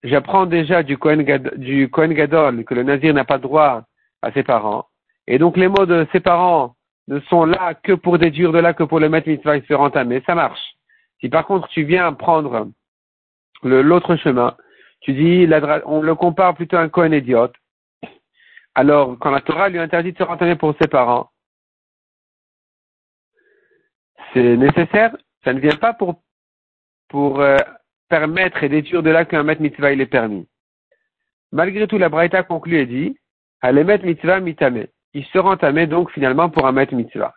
j'apprends 0.03 0.47
déjà 0.47 0.83
du 0.83 0.99
Kohen, 0.99 1.23
Gadol, 1.23 1.59
du 1.59 1.89
Kohen 1.89 2.13
Gadol 2.13 2.65
que 2.65 2.75
le 2.75 2.83
Nazir 2.83 3.15
n'a 3.15 3.25
pas 3.25 3.39
droit 3.39 3.85
à 4.23 4.33
ses 4.33 4.43
parents. 4.43 4.87
Et 5.27 5.39
donc, 5.39 5.57
les 5.57 5.69
mots 5.69 5.87
de 5.87 6.07
ses 6.13 6.21
parents 6.21 6.75
ne 7.09 7.21
sont 7.21 7.45
là 7.45 7.75
que 7.75 7.93
pour 7.93 8.19
déduire 8.19 8.53
de 8.53 8.59
là 8.59 8.75
que 8.75 8.85
pour 8.85 9.01
le 9.01 9.09
Met 9.09 9.23
Mitzvah, 9.27 9.57
il 9.57 9.65
sera 9.67 9.85
entamé. 9.85 10.23
Ça 10.27 10.35
marche. 10.35 10.61
Si 11.21 11.29
par 11.29 11.47
contre 11.47 11.69
tu 11.69 11.85
viens 11.85 12.13
prendre 12.13 12.69
l'autre 13.63 14.17
chemin, 14.17 14.55
tu 15.01 15.13
dis, 15.15 15.49
on 15.87 16.03
le 16.03 16.15
compare 16.15 16.55
plutôt 16.55 16.77
à 16.77 16.81
un 16.81 16.89
Cohen 16.89 17.13
idiote. 17.13 17.55
Alors, 18.75 19.17
quand 19.19 19.31
la 19.31 19.41
Torah 19.41 19.69
lui 19.69 19.79
interdit 19.79 20.13
de 20.13 20.19
se 20.19 20.23
rentrer 20.23 20.57
pour 20.57 20.75
ses 20.81 20.89
parents, 20.89 21.31
c'est 24.37 24.57
nécessaire, 24.57 25.17
ça 25.45 25.55
ne 25.55 25.61
vient 25.61 25.77
pas 25.77 25.95
pour, 25.95 26.21
euh, 27.41 27.57
permettre 28.11 28.63
et 28.63 28.69
détruire 28.69 29.03
de 29.03 29.11
là 29.11 29.25
qu'un 29.25 29.43
maître 29.43 29.63
mitzvah 29.63 29.93
il 29.93 30.01
est 30.01 30.07
permis. 30.07 30.47
Malgré 31.53 31.87
tout, 31.87 31.97
la 31.97 32.11
Braïta 32.11 32.43
conclut 32.43 32.77
et 32.77 32.87
dit, 32.87 33.17
maître 33.63 34.05
mitzvah 34.05 34.41
mitame. 34.41 34.87
il 35.15 35.25
sera 35.27 35.51
entamé 35.51 35.87
donc 35.87 36.11
finalement 36.11 36.51
pour 36.51 36.67
un 36.67 36.73
maître 36.73 36.95
mitzvah. 36.95 37.35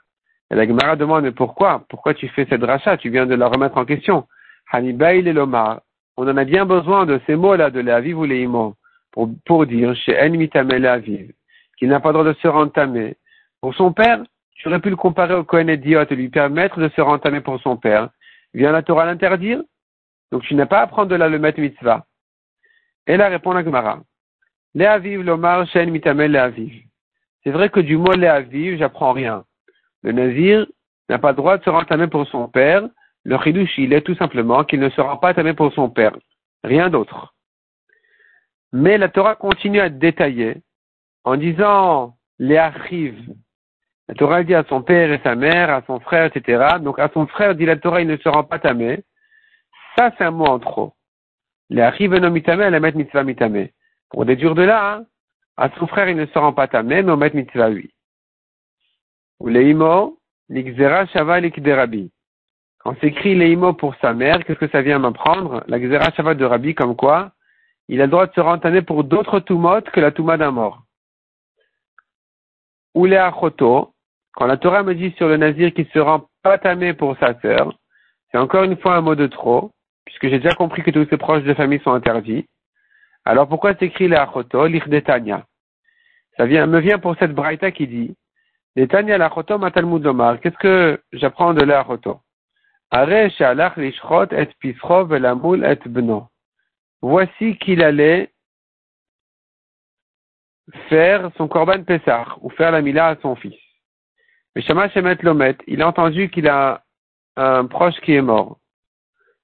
Et 0.51 0.55
la 0.55 0.67
Gemara 0.67 0.97
demande, 0.97 1.29
pourquoi? 1.31 1.85
Pourquoi 1.87 2.13
tu 2.13 2.27
fais 2.29 2.45
cette 2.49 2.63
rachat 2.63 2.97
Tu 2.97 3.09
viens 3.09 3.25
de 3.25 3.35
la 3.35 3.47
remettre 3.47 3.77
en 3.77 3.85
question. 3.85 4.27
Hanibail 4.71 5.27
et 5.27 5.33
Lomar. 5.33 5.81
On 6.17 6.27
en 6.27 6.35
a 6.35 6.43
bien 6.43 6.65
besoin 6.65 7.05
de 7.05 7.21
ces 7.27 7.35
mots-là, 7.37 7.69
de 7.69 7.79
l'aviv 7.79 8.19
ou 8.19 8.25
les 8.25 8.47
pour, 9.11 9.29
pour 9.45 9.65
dire 9.65 9.95
chez 9.95 10.19
En 10.19 10.31
Mitamel 10.31 10.81
l'aviv, 10.81 11.31
qu'il 11.77 11.87
n'a 11.87 12.01
pas 12.01 12.09
le 12.09 12.13
droit 12.13 12.25
de 12.25 12.37
se 12.39 12.47
rentamer. 12.47 13.15
Pour 13.61 13.73
son 13.75 13.93
père, 13.93 14.21
tu 14.59 14.67
aurais 14.67 14.79
pu 14.79 14.89
le 14.89 14.97
comparer 14.97 15.33
au 15.33 15.43
Kohen 15.43 15.69
Idiot 15.69 16.03
et 16.09 16.15
lui 16.15 16.29
permettre 16.29 16.79
de 16.79 16.89
se 16.89 17.01
rentamer 17.01 17.39
pour 17.39 17.59
son 17.61 17.77
père. 17.77 18.09
Vient 18.53 18.73
la 18.73 18.83
Torah 18.83 19.05
l'interdire? 19.05 19.61
Donc 20.31 20.43
tu 20.43 20.53
n'as 20.53 20.65
pas 20.65 20.81
à 20.81 20.87
prendre 20.87 21.09
de 21.09 21.15
là 21.15 21.29
le 21.29 21.39
maître 21.39 21.61
mitzvah. 21.61 22.05
Et 23.07 23.15
là 23.15 23.29
répond 23.29 23.53
la 23.53 23.63
Gemara. 23.63 24.01
Léaviv 24.75 25.23
Lomar 25.23 25.65
Shen 25.67 25.89
Mitamel 25.89 26.33
l'aviv. 26.33 26.83
C'est 27.43 27.51
vrai 27.51 27.69
que 27.69 27.79
du 27.79 27.95
mot 27.97 28.11
Léaviv, 28.11 28.77
j'apprends 28.77 29.13
rien. 29.13 29.45
Le 30.03 30.11
nazir 30.11 30.67
n'a 31.07 31.19
pas 31.19 31.31
le 31.31 31.37
droit 31.37 31.57
de 31.57 31.63
se 31.63 31.69
rentamer 31.69 32.07
pour 32.07 32.27
son 32.27 32.49
père. 32.49 32.87
Le 33.23 33.37
chidouche, 33.39 33.77
il 33.77 33.93
est 33.93 34.01
tout 34.01 34.15
simplement 34.15 34.65
qu'il 34.65 34.81
ne 34.81 34.89
se 34.89 34.99
rend 34.99 35.17
pas 35.17 35.33
tamé 35.33 35.53
pour 35.53 35.73
son 35.73 35.89
père. 35.89 36.15
Rien 36.65 36.89
d'autre. 36.89 37.33
Mais 38.73 38.97
la 38.97 39.07
Torah 39.07 39.35
continue 39.35 39.79
à 39.79 39.89
détailler 39.89 40.57
en 41.23 41.37
disant 41.37 42.17
les 42.39 42.57
arrive. 42.57 43.33
La 44.09 44.15
Torah 44.15 44.43
dit 44.43 44.55
à 44.55 44.63
son 44.67 44.81
père 44.81 45.11
et 45.13 45.21
sa 45.23 45.35
mère, 45.35 45.69
à 45.69 45.83
son 45.85 45.99
frère, 45.99 46.25
etc. 46.25 46.77
Donc 46.81 46.97
à 46.97 47.09
son 47.13 47.27
frère, 47.27 47.53
dit 47.53 47.67
la 47.67 47.77
Torah, 47.77 48.01
il 48.01 48.07
ne 48.07 48.17
se 48.17 48.27
rend 48.27 48.43
pas 48.43 48.57
tamé. 48.57 49.03
Ça, 49.95 50.11
c'est 50.17 50.23
un 50.23 50.31
mot 50.31 50.47
en 50.47 50.57
trop. 50.57 50.93
Les 51.69 51.83
arrive 51.83 52.15
non 52.15 52.31
mitame, 52.31 52.61
elle 52.61 52.79
met 52.79 52.91
mitzvah 52.93 53.23
mitame. 53.23 53.67
Pour 54.09 54.25
déduire 54.25 54.55
de 54.55 54.63
là, 54.63 54.95
hein, 54.95 55.05
à 55.57 55.69
son 55.77 55.85
frère, 55.85 56.09
il 56.09 56.17
ne 56.17 56.25
se 56.25 56.39
rend 56.39 56.53
pas 56.53 56.67
tamé, 56.67 57.03
mais 57.03 57.11
on 57.11 57.17
met 57.17 57.29
mitzvah 57.35 57.69
oui. 57.69 57.91
Ou 59.39 59.47
leimo, 59.47 60.17
l'ixera 60.49 61.05
shava 61.05 61.39
derabi. 61.39 62.11
Quand 62.79 62.99
s'écrit 63.01 63.35
leimo 63.35 63.73
pour 63.73 63.93
sa 64.01 64.15
mère, 64.15 64.43
qu'est-ce 64.43 64.57
que 64.57 64.69
ça 64.69 64.81
vient 64.81 64.97
m'apprendre? 64.97 65.63
La 65.67 65.77
xera 65.79 66.11
shava 66.13 66.33
de 66.33 66.45
Rabbi, 66.45 66.73
comme 66.73 66.95
quoi 66.95 67.31
il 67.89 68.01
a 68.01 68.05
le 68.05 68.11
droit 68.11 68.27
de 68.27 68.33
se 68.33 68.39
rentamer 68.39 68.83
pour 68.83 69.03
d'autres 69.03 69.39
tumot 69.39 69.81
que 69.81 69.99
la 69.99 70.11
touma 70.11 70.37
d'un 70.37 70.51
mort. 70.51 70.83
Ou 72.93 73.05
les 73.05 73.17
achoto, 73.17 73.93
quand 74.33 74.45
la 74.45 74.57
Torah 74.57 74.83
me 74.83 74.95
dit 74.95 75.11
sur 75.17 75.27
le 75.27 75.37
nazir 75.37 75.73
qu'il 75.73 75.87
se 75.87 75.99
rend 75.99 76.27
pas 76.43 76.57
tamé 76.57 76.93
pour 76.93 77.17
sa 77.17 77.39
sœur, 77.41 77.77
c'est 78.31 78.37
encore 78.37 78.63
une 78.63 78.77
fois 78.77 78.95
un 78.95 79.01
mot 79.01 79.15
de 79.15 79.27
trop, 79.27 79.71
puisque 80.05 80.29
j'ai 80.29 80.39
déjà 80.39 80.55
compris 80.55 80.83
que 80.83 80.91
tous 80.91 81.07
ses 81.09 81.17
proches 81.17 81.43
de 81.43 81.53
famille 81.53 81.81
sont 81.81 81.93
interdits. 81.93 82.45
Alors 83.25 83.47
pourquoi 83.47 83.75
s'écrit 83.75 84.07
les 84.07 84.15
achoto, 84.15 84.67
l'ichdetania 84.67 85.45
Ça 86.37 86.45
me 86.45 86.79
vient 86.79 86.99
pour 86.99 87.15
cette 87.17 87.33
braïta 87.33 87.71
qui 87.71 87.87
dit, 87.87 88.15
Netanya 88.75 89.17
l'achoto 89.17 89.57
matalmud 89.57 90.03
lomar, 90.03 90.39
qu'est-ce 90.39 90.57
que 90.57 91.01
j'apprends 91.11 91.53
de 91.53 91.63
et 95.63 95.89
beno 95.89 96.27
voici 97.01 97.57
qu'il 97.57 97.83
allait 97.83 98.31
faire 100.87 101.31
son 101.37 101.47
korban 101.47 101.83
Pessah, 101.83 102.37
ou 102.41 102.49
faire 102.49 102.71
la 102.71 102.81
mila 102.81 103.07
à 103.09 103.15
son 103.17 103.35
fils. 103.35 103.68
Il 104.61 105.81
a 105.81 105.87
entendu 105.87 106.29
qu'il 106.29 106.47
a 106.47 106.83
un 107.35 107.65
proche 107.65 107.99
qui 108.01 108.13
est 108.13 108.21
mort. 108.21 108.57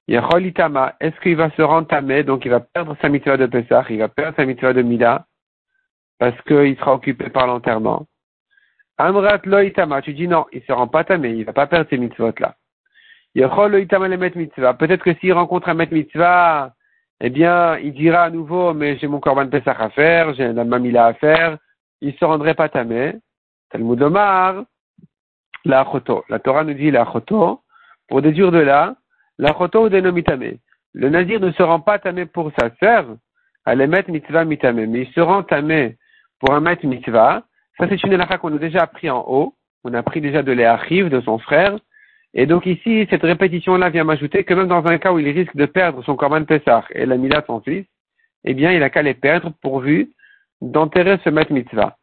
Est-ce 0.07 1.19
qu'il 1.21 1.35
va 1.35 1.49
se 1.51 1.61
rentamer, 1.61 2.23
donc 2.23 2.45
il 2.45 2.51
va 2.51 2.59
perdre 2.59 2.95
sa 3.01 3.09
mitzvah 3.09 3.37
de 3.37 3.47
Pessah, 3.47 3.85
il 3.89 3.99
va 3.99 4.07
perdre 4.07 4.35
sa 4.35 4.45
mitzvah 4.45 4.73
de 4.73 4.83
mila, 4.83 5.25
parce 6.19 6.39
qu'il 6.43 6.77
sera 6.77 6.93
occupé 6.93 7.29
par 7.29 7.47
l'enterrement. 7.47 8.05
Amrat 8.97 9.41
loitama, 9.45 10.01
tu 10.01 10.13
dis 10.13 10.27
non, 10.27 10.45
il 10.53 10.61
se 10.63 10.71
rend 10.71 10.87
pas 10.87 11.03
tamé, 11.03 11.31
il 11.31 11.43
va 11.43 11.53
pas 11.53 11.67
perdre 11.67 11.89
ses 11.89 11.97
mitzvot 11.97 12.33
là. 12.39 12.55
Yachol 13.33 13.71
loitama 13.71 14.07
le 14.07 14.17
mitzvah, 14.17 14.75
peut-être 14.75 15.03
que 15.03 15.13
s'il 15.15 15.33
rencontre 15.33 15.69
un 15.69 15.73
met 15.73 15.89
mitzvah, 15.91 16.73
eh 17.21 17.29
bien, 17.29 17.77
il 17.79 17.93
dira 17.93 18.23
à 18.23 18.29
nouveau, 18.29 18.73
mais 18.73 18.97
j'ai 18.97 19.07
mon 19.07 19.19
Corban 19.19 19.47
Pesach 19.47 19.77
à 19.79 19.89
faire, 19.89 20.33
j'ai 20.33 20.51
la 20.51 20.65
Mamila 20.65 21.07
à 21.07 21.13
faire, 21.13 21.57
il 22.01 22.13
se 22.13 22.25
rendrait 22.25 22.55
pas 22.55 22.69
tamé. 22.69 23.15
Talmud 23.71 24.01
Omar, 24.01 24.65
la. 25.65 25.85
La 26.29 26.39
Torah 26.39 26.63
nous 26.63 26.73
dit 26.73 26.91
la 26.91 27.05
choto. 27.05 27.61
Pour 28.07 28.21
déduire 28.21 28.51
de 28.51 28.59
là, 28.59 28.95
la 29.39 29.53
choto 29.53 29.85
ou 29.85 29.89
dénomitame. 29.89 30.57
Le 30.93 31.09
nazir 31.09 31.39
ne 31.39 31.51
se 31.51 31.63
rend 31.63 31.79
pas 31.79 31.99
tamé 31.99 32.25
pour 32.25 32.51
sa 32.57 32.69
sœur, 32.79 33.17
est 33.67 33.75
mettre 33.87 34.11
mitzvah 34.11 34.45
mitame, 34.45 34.85
mais 34.85 35.01
il 35.01 35.11
se 35.11 35.19
rend 35.19 35.43
tamé 35.43 35.97
pour 36.39 36.53
un 36.53 36.61
maître 36.61 36.85
mitzvah. 36.85 37.43
Ça, 37.77 37.87
c'est 37.89 38.01
une 38.03 38.13
halakha 38.13 38.37
qu'on 38.37 38.55
a 38.55 38.59
déjà 38.59 38.83
appris 38.83 39.09
en 39.09 39.25
haut. 39.27 39.55
On 39.83 39.93
a 39.93 39.99
appris 39.99 40.21
déjà 40.21 40.41
de 40.43 40.51
l'archive 40.51 41.09
de 41.09 41.19
son 41.21 41.37
frère. 41.39 41.77
Et 42.33 42.45
donc 42.45 42.65
ici, 42.65 43.07
cette 43.09 43.23
répétition-là 43.23 43.89
vient 43.89 44.03
m'ajouter 44.03 44.43
que 44.43 44.53
même 44.53 44.67
dans 44.67 44.85
un 44.85 44.97
cas 44.97 45.11
où 45.11 45.19
il 45.19 45.29
risque 45.29 45.55
de 45.55 45.65
perdre 45.65 46.03
son 46.03 46.15
Corban 46.15 46.43
Pessah 46.43 46.83
et 46.91 47.05
la 47.05 47.17
Mila 47.17 47.43
son 47.47 47.61
fils, 47.61 47.85
eh 48.45 48.53
bien, 48.53 48.71
il 48.71 48.83
a 48.83 48.89
qu'à 48.89 49.01
les 49.01 49.13
perdre 49.13 49.51
pourvu 49.61 50.11
d'enterrer 50.61 51.17
ce 51.23 51.29
maître 51.29 51.51
mitzvah. 51.51 51.97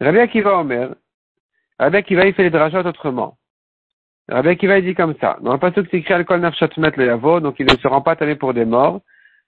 Rabbi 0.00 0.18
Akiva 0.18 0.58
Omer, 0.58 0.94
Rabbi 1.78 1.96
Akiva 1.96 2.26
il 2.26 2.34
fait 2.34 2.44
les 2.44 2.50
drajot 2.50 2.86
autrement. 2.86 3.36
Rabbi 4.28 4.50
Akiva 4.50 4.78
il 4.78 4.84
dit 4.84 4.94
comme 4.94 5.14
ça. 5.20 5.38
Dans 5.40 5.52
le 5.52 5.58
passage 5.58 5.86
c'est 5.90 5.98
écrit 5.98 6.14
Alkol 6.14 6.40
Nafshot 6.40 6.68
Met 6.76 6.92
le 6.96 7.06
Yavo, 7.06 7.40
donc 7.40 7.56
il 7.58 7.66
ne 7.66 7.76
se 7.76 7.88
rend 7.88 8.02
pas 8.02 8.16
tanné 8.16 8.36
pour 8.36 8.54
des 8.54 8.64
morts. 8.64 9.00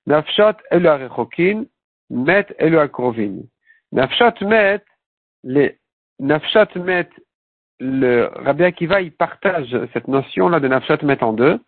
Nafshot 0.07 0.57
Elu 0.71 0.89
Arechokin, 0.89 1.65
Met 2.11 2.47
Elu 2.59 2.79
Akrovin. 2.79 3.43
Nafshot 3.93 4.45
Met, 4.45 4.83
les 5.45 5.79
Nafshot 6.19 6.77
Met 6.77 7.09
le 7.81 8.31
Rabbi 8.35 8.65
Akiva, 8.65 9.01
il 9.01 9.13
partage 9.13 9.77
cette 9.93 10.09
notion-là 10.09 10.61
de 10.61 10.69
Nafshot 10.69 11.03
met 11.03 11.23
en 11.23 11.33
deux. 11.33 11.59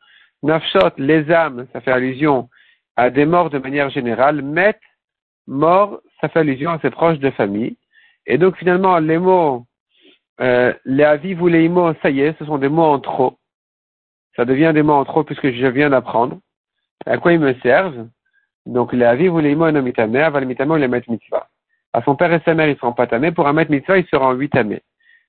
Nafshot, 0.42 0.90
les 0.98 1.30
âmes, 1.30 1.66
ça 1.72 1.80
fait 1.80 1.92
allusion 1.92 2.48
à 2.96 3.10
des 3.10 3.24
morts 3.24 3.48
de 3.48 3.58
manière 3.58 3.90
générale. 3.90 4.42
Met, 4.42 4.78
mort, 5.46 6.00
ça 6.20 6.28
fait 6.28 6.40
allusion 6.40 6.70
à 6.70 6.78
ses 6.80 6.90
proches 6.90 7.18
de 7.18 7.30
famille. 7.30 7.76
Et 8.26 8.38
donc 8.38 8.56
finalement, 8.56 8.98
les 8.98 9.18
mots, 9.18 9.66
les 10.38 11.04
aviv 11.04 11.42
ou 11.42 11.48
les 11.48 11.68
mots, 11.68 11.92
ça 12.02 12.10
y 12.10 12.20
est, 12.20 12.38
ce 12.38 12.44
sont 12.44 12.58
des 12.58 12.68
mots 12.68 12.82
en 12.82 13.00
trop. 13.00 13.38
Ça 14.36 14.44
devient 14.44 14.72
des 14.74 14.82
mots 14.82 14.94
en 14.94 15.04
trop 15.04 15.24
puisque 15.24 15.50
je 15.50 15.66
viens 15.66 15.90
d'apprendre. 15.90 16.38
À 17.06 17.18
quoi 17.18 17.32
ils 17.32 17.40
me 17.40 17.54
servent 17.60 18.08
Donc 18.66 18.92
les 18.92 19.04
aviv 19.04 19.34
ou 19.34 19.40
les 19.40 19.54
mots, 19.54 19.70
non 19.70 19.82
mitamé, 19.82 20.20
aval 20.20 20.46
mitamé 20.46 20.72
ou 20.72 20.76
les 20.76 20.88
met 20.88 21.02
mitzvah. 21.08 21.48
À 21.92 22.02
son 22.02 22.16
père 22.16 22.32
et 22.32 22.40
sa 22.44 22.54
mère, 22.54 22.68
ils 22.68 22.76
seront 22.76 22.94
pas 22.94 23.06
tamés. 23.06 23.32
Pour 23.32 23.46
un 23.46 23.52
met 23.52 23.66
mitzvah, 23.68 23.98
ils 23.98 24.06
seront 24.06 24.32
huit 24.32 24.50
tamés. 24.50 24.82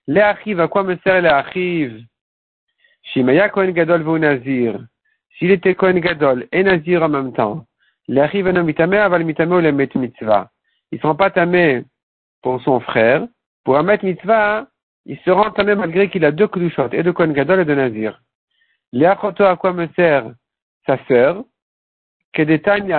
Les 0.07 0.21
arrive, 0.21 0.59
à 0.59 0.67
quoi 0.67 0.83
me 0.83 0.97
sert 1.03 1.21
les 1.21 1.29
arrive 1.29 2.03
Shimaya 3.03 3.49
Kohen 3.49 3.71
Gadol 3.71 4.03
vou 4.03 4.17
Nazir. 4.17 4.79
S'il 5.37 5.51
était 5.51 5.75
Kohen 5.75 5.99
Gadol 5.99 6.47
et 6.51 6.63
Nazir 6.63 7.03
en 7.03 7.09
même 7.09 7.33
temps, 7.33 7.65
les 8.07 8.21
arrive 8.21 8.49
non 8.49 8.63
mitame 8.63 8.93
aval 8.93 9.25
mitame 9.25 9.51
ou 9.51 9.59
les 9.59 9.71
met 9.71 9.89
mitzvah. 9.95 10.49
Ils 10.91 10.95
ne 10.95 11.01
seront 11.01 11.15
pas 11.15 11.31
tamés 11.31 11.83
pour 12.43 12.61
son 12.61 12.79
frère. 12.79 13.25
Pour 13.63 13.77
un 13.77 13.83
met 13.83 13.99
mitzvah, 14.03 14.67
ils 15.05 15.17
seront 15.19 15.49
tamés 15.51 15.75
malgré 15.75 16.09
qu'il 16.09 16.23
a 16.25 16.31
deux 16.31 16.47
koudushot, 16.47 16.89
et 16.91 17.01
de 17.01 17.11
Kohen 17.11 17.33
Gadol 17.33 17.61
et 17.61 17.65
de 17.65 17.73
Nazir. 17.73 18.21
Les 18.91 19.05
achoto, 19.05 19.43
à 19.43 19.55
quoi 19.57 19.73
me 19.73 19.87
sert 19.95 20.31
sa 20.85 20.97
sœur? 21.07 21.43
Que 22.33 22.43
détaille, 22.43 22.93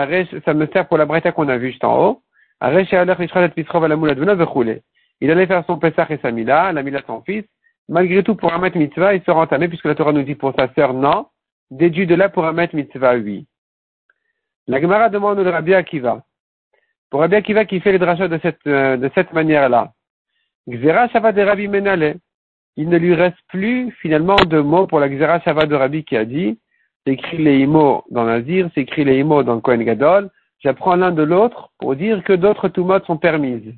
ça 0.45 0.55
me 0.55 0.67
sert 0.73 0.89
pour 0.89 0.99
la 0.99 1.07
breta 1.07 1.31
qu'on 1.33 1.49
a 1.49 1.57
vue 1.57 1.71
juste 1.71 1.85
en 1.85 1.99
haut. 1.99 2.23
Il 5.21 5.31
allait 5.31 5.47
faire 5.47 5.65
son 5.67 5.79
Pessah 5.79 6.07
et 6.09 6.19
sa 6.19 6.31
Mila, 6.31 6.73
la 6.73 6.83
Mila 6.83 7.01
son 7.07 7.21
fils. 7.23 7.45
Malgré 7.89 8.23
tout, 8.23 8.35
pour 8.35 8.57
maître 8.59 8.79
mitzvah, 8.79 9.15
il 9.15 9.23
se 9.23 9.31
entamé, 9.31 9.69
puisque 9.69 9.85
la 9.85 9.95
Torah 9.95 10.13
nous 10.13 10.23
dit 10.23 10.35
pour 10.35 10.55
sa 10.59 10.73
sœur, 10.75 10.95
non. 10.95 11.27
Déduit 11.71 12.07
de 12.07 12.15
là 12.15 12.29
pour 12.29 12.51
maître 12.53 12.75
mitzvah, 12.75 13.17
oui. 13.17 13.47
La 14.67 14.81
Gemara 14.81 15.11
demande 15.11 15.45
de 15.45 15.51
Rabbi 15.51 15.75
Akiva. 15.75 16.23
Pour 17.15 17.21
Rabbi 17.21 17.37
Akiva 17.37 17.65
qui 17.65 17.79
fait 17.79 17.93
les 17.93 18.01
drachas 18.01 18.27
de 18.27 18.41
cette, 18.43 18.67
euh, 18.67 18.97
de 18.97 19.09
cette 19.15 19.33
manière-là. 19.33 19.93
Xera 20.69 21.07
Shava 21.11 21.31
de 21.31 21.43
Rabbi 21.43 21.69
Menale. 21.69 22.17
Il 22.77 22.89
ne 22.89 22.99
lui 22.99 23.15
reste 23.15 23.39
plus, 23.51 23.93
finalement, 24.03 24.35
de 24.35 24.59
mots 24.59 24.89
pour 24.89 24.99
la 24.99 25.09
Xera 25.09 25.39
Shava 25.39 25.67
de 25.67 25.77
Rabbi 25.77 26.03
qui 26.03 26.17
a 26.17 26.25
dit, 26.25 26.59
c'est 27.07 27.13
écrit 27.13 27.39
les 27.39 27.61
imos 27.61 28.03
dans 28.11 28.25
Nazir, 28.25 28.69
c'est 28.75 28.81
écrit 28.81 29.05
les 29.05 29.21
imos 29.21 29.45
dans 29.45 29.61
Kohen 29.61 29.85
Gadol. 29.85 30.29
J'apprends 30.59 30.97
l'un 30.97 31.13
de 31.13 31.23
l'autre 31.23 31.71
pour 31.79 31.95
dire 31.95 32.25
que 32.25 32.33
d'autres 32.33 32.69
tumotes 32.69 33.07
sont 33.07 33.17
permises. 33.17 33.73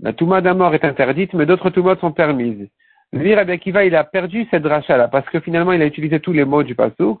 La 0.00 0.14
Touma 0.14 0.40
d'un 0.40 0.72
est 0.72 0.86
interdite, 0.86 1.34
mais 1.34 1.44
d'autres 1.44 1.68
Toumot 1.68 1.96
sont 1.96 2.12
permises. 2.12 2.66
Lui, 3.12 3.34
Rabbi 3.34 3.52
Akiva, 3.52 3.84
il 3.84 3.94
a 3.94 4.04
perdu 4.04 4.48
cette 4.50 4.62
dracha-là, 4.62 5.08
parce 5.08 5.28
que 5.28 5.40
finalement, 5.40 5.72
il 5.72 5.82
a 5.82 5.86
utilisé 5.86 6.18
tous 6.18 6.32
les 6.32 6.46
mots 6.46 6.62
du 6.62 6.74
Pasouk, 6.74 7.20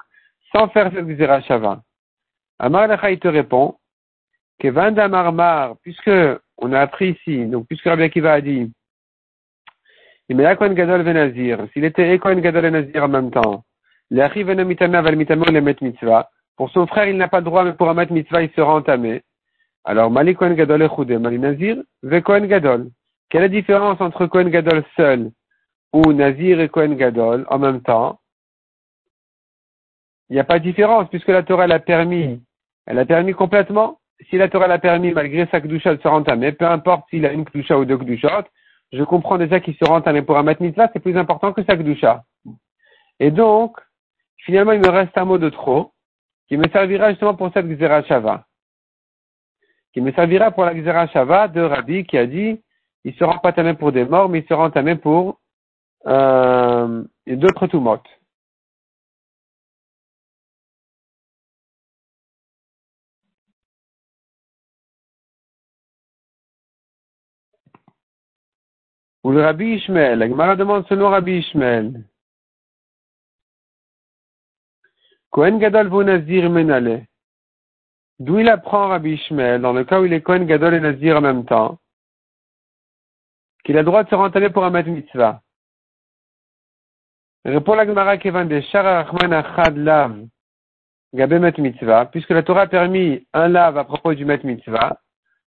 sans 0.56 0.68
faire 0.68 0.90
cette 0.90 1.06
Zerachava. 1.18 1.82
Amar 2.58 2.88
il 3.10 3.18
te 3.18 3.28
répond, 3.28 3.76
que 4.62 4.68
Vanda 4.68 5.08
Marmar, 5.08 5.76
puisque 5.82 6.10
on 6.56 6.72
a 6.72 6.80
appris 6.80 7.10
ici, 7.10 7.46
donc 7.46 7.66
puisque 7.66 7.84
Rabbi 7.84 8.04
Akiva 8.04 8.34
a 8.34 8.40
dit, 8.40 8.70
il 10.28 10.36
met 10.36 10.54
Kohen 10.56 10.74
Gadol 10.74 11.02
Venazir, 11.02 11.66
s'il 11.72 11.84
était 11.84 12.16
Kohen 12.20 12.40
Gadol 12.40 12.66
Venazir 12.66 13.02
en 13.02 13.08
même 13.08 13.32
temps, 13.32 13.64
Mitzvah, 15.80 16.30
pour 16.56 16.70
son 16.70 16.86
frère, 16.86 17.06
il 17.08 17.16
n'a 17.16 17.26
pas 17.26 17.40
le 17.40 17.44
droit, 17.44 17.64
mais 17.64 17.72
pour 17.72 17.88
un 17.88 17.94
Met 17.94 18.06
Mitzvah, 18.10 18.42
il 18.42 18.52
sera 18.52 18.72
entamé. 18.74 19.22
Alors, 19.84 20.12
Mali 20.12 20.36
Kohen 20.36 20.54
Gadol 20.54 20.82
et 20.82 21.18
Mali 21.18 21.40
Nazir, 21.40 21.82
Ve 22.04 22.20
Kohen 22.22 22.46
Gadol. 22.46 22.88
Quelle 23.30 23.42
est 23.42 23.48
la 23.48 23.48
différence 23.48 24.00
entre 24.00 24.26
Kohen 24.26 24.48
Gadol 24.48 24.84
seul 24.94 25.32
ou 25.92 26.12
Nazir 26.12 26.60
et 26.60 26.68
Kohen 26.68 26.94
Gadol 26.94 27.46
en 27.50 27.58
même 27.58 27.80
temps? 27.80 28.20
Il 30.30 30.34
n'y 30.34 30.40
a 30.40 30.44
pas 30.44 30.60
de 30.60 30.64
différence 30.64 31.08
puisque 31.08 31.28
la 31.28 31.42
Torah 31.42 31.66
l'a 31.66 31.80
permis. 31.80 32.40
Elle 32.86 33.00
a 33.00 33.06
permis 33.06 33.32
complètement? 33.32 33.98
Si 34.28 34.36
la 34.36 34.48
Torah 34.48 34.66
l'a 34.66 34.78
permis 34.78 35.12
malgré 35.12 35.46
sa 35.46 35.60
Kdusha 35.60 35.94
de 35.94 36.02
se 36.02 36.08
rentamer, 36.08 36.52
peu 36.52 36.66
importe 36.66 37.08
s'il 37.10 37.26
a 37.26 37.32
une 37.32 37.44
Kdusha 37.44 37.78
ou 37.78 37.84
deux 37.84 37.96
Kdushot, 37.96 38.44
je 38.92 39.02
comprends 39.04 39.38
déjà 39.38 39.60
qu'il 39.60 39.74
se 39.74 39.84
rentamer 39.84 40.22
pour 40.22 40.36
un 40.36 40.42
Mat 40.42 40.60
Mitzvah, 40.60 40.90
c'est 40.92 41.00
plus 41.00 41.16
important 41.16 41.52
que 41.52 41.64
sa 41.64 41.76
Kdusha. 41.76 42.24
Et 43.20 43.30
donc, 43.30 43.78
finalement, 44.38 44.72
il 44.72 44.80
me 44.80 44.90
reste 44.90 45.16
un 45.16 45.24
mot 45.24 45.38
de 45.38 45.48
trop 45.48 45.92
qui 46.48 46.56
me 46.56 46.68
servira 46.68 47.10
justement 47.10 47.34
pour 47.34 47.50
cette 47.52 47.66
Gzera 47.66 48.02
Shava. 48.02 48.44
Qui 49.92 50.00
me 50.00 50.12
servira 50.12 50.50
pour 50.50 50.64
la 50.64 50.74
Gzera 50.74 51.06
Shava 51.08 51.48
de 51.48 51.60
Rabbi 51.60 52.04
qui 52.04 52.18
a 52.18 52.26
dit 52.26 52.60
il 53.04 53.14
se 53.14 53.24
rend 53.24 53.38
pas 53.38 53.52
tamé 53.52 53.74
pour 53.74 53.92
des 53.92 54.04
morts, 54.04 54.28
mais 54.28 54.40
il 54.40 54.46
se 54.46 54.54
rend 54.54 54.70
tamé 54.70 54.96
pour 54.96 55.40
euh, 56.06 57.02
d'autres 57.26 57.66
toumotes. 57.66 58.08
Ou 69.24 69.30
le 69.30 69.42
Rabbi 69.42 69.74
Ishmael, 69.76 70.18
la 70.18 70.28
Gemara 70.28 70.56
demande 70.56 70.86
selon 70.88 71.10
Rabbi 71.10 71.38
Ishmael. 71.38 72.04
Kohen 75.30 75.58
Gadol 75.58 75.88
vous 75.88 76.02
Nazir 76.02 76.50
Menale. 76.50 77.06
D'où 78.18 78.38
il 78.38 78.48
apprend 78.48 78.88
Rabbi 78.88 79.12
Ishmael, 79.12 79.60
dans 79.60 79.72
le 79.72 79.84
cas 79.84 80.00
où 80.00 80.04
il 80.04 80.12
est 80.12 80.22
Kohen 80.22 80.46
Gadol 80.46 80.74
et 80.74 80.80
Nazir 80.80 81.16
en 81.16 81.20
même 81.20 81.44
temps, 81.44 81.78
qu'il 83.64 83.76
a 83.76 83.80
le 83.80 83.86
droit 83.86 84.04
de 84.04 84.08
se 84.08 84.14
rentamer 84.14 84.50
pour 84.50 84.64
un 84.64 84.70
maître 84.70 84.90
mitzvah. 84.90 85.40
Répond 87.44 87.74
la 87.74 87.86
Gemara 87.86 88.18
Kevan 88.18 88.46
de 88.46 88.60
Rahman 88.72 89.32
Achad 89.32 89.76
Lav 89.76 90.26
Gabé 91.14 91.38
Met 91.38 91.58
Mitzvah, 91.58 92.06
puisque 92.06 92.30
la 92.30 92.42
Torah 92.42 92.62
a 92.62 92.66
permis 92.66 93.26
un 93.34 93.48
lav 93.48 93.76
à 93.76 93.84
propos 93.84 94.14
du 94.14 94.24
Met 94.24 94.42
Mitzvah, 94.44 94.98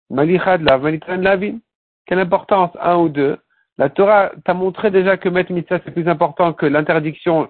Malichad 0.09 0.61
Lav, 0.61 0.81
Malitran 0.81 1.17
Lavin. 1.17 1.59
Quelle 2.05 2.19
importance, 2.19 2.71
un 2.81 2.97
ou 2.97 3.07
deux. 3.07 3.37
La 3.77 3.89
Torah 3.89 4.31
t'a 4.45 4.53
montré 4.53 4.91
déjà 4.91 5.17
que 5.17 5.29
Met 5.29 5.47
Mitzvah 5.49 5.79
c'est 5.83 5.91
plus 5.91 6.07
important 6.07 6.53
que 6.53 6.65
l'interdiction 6.65 7.49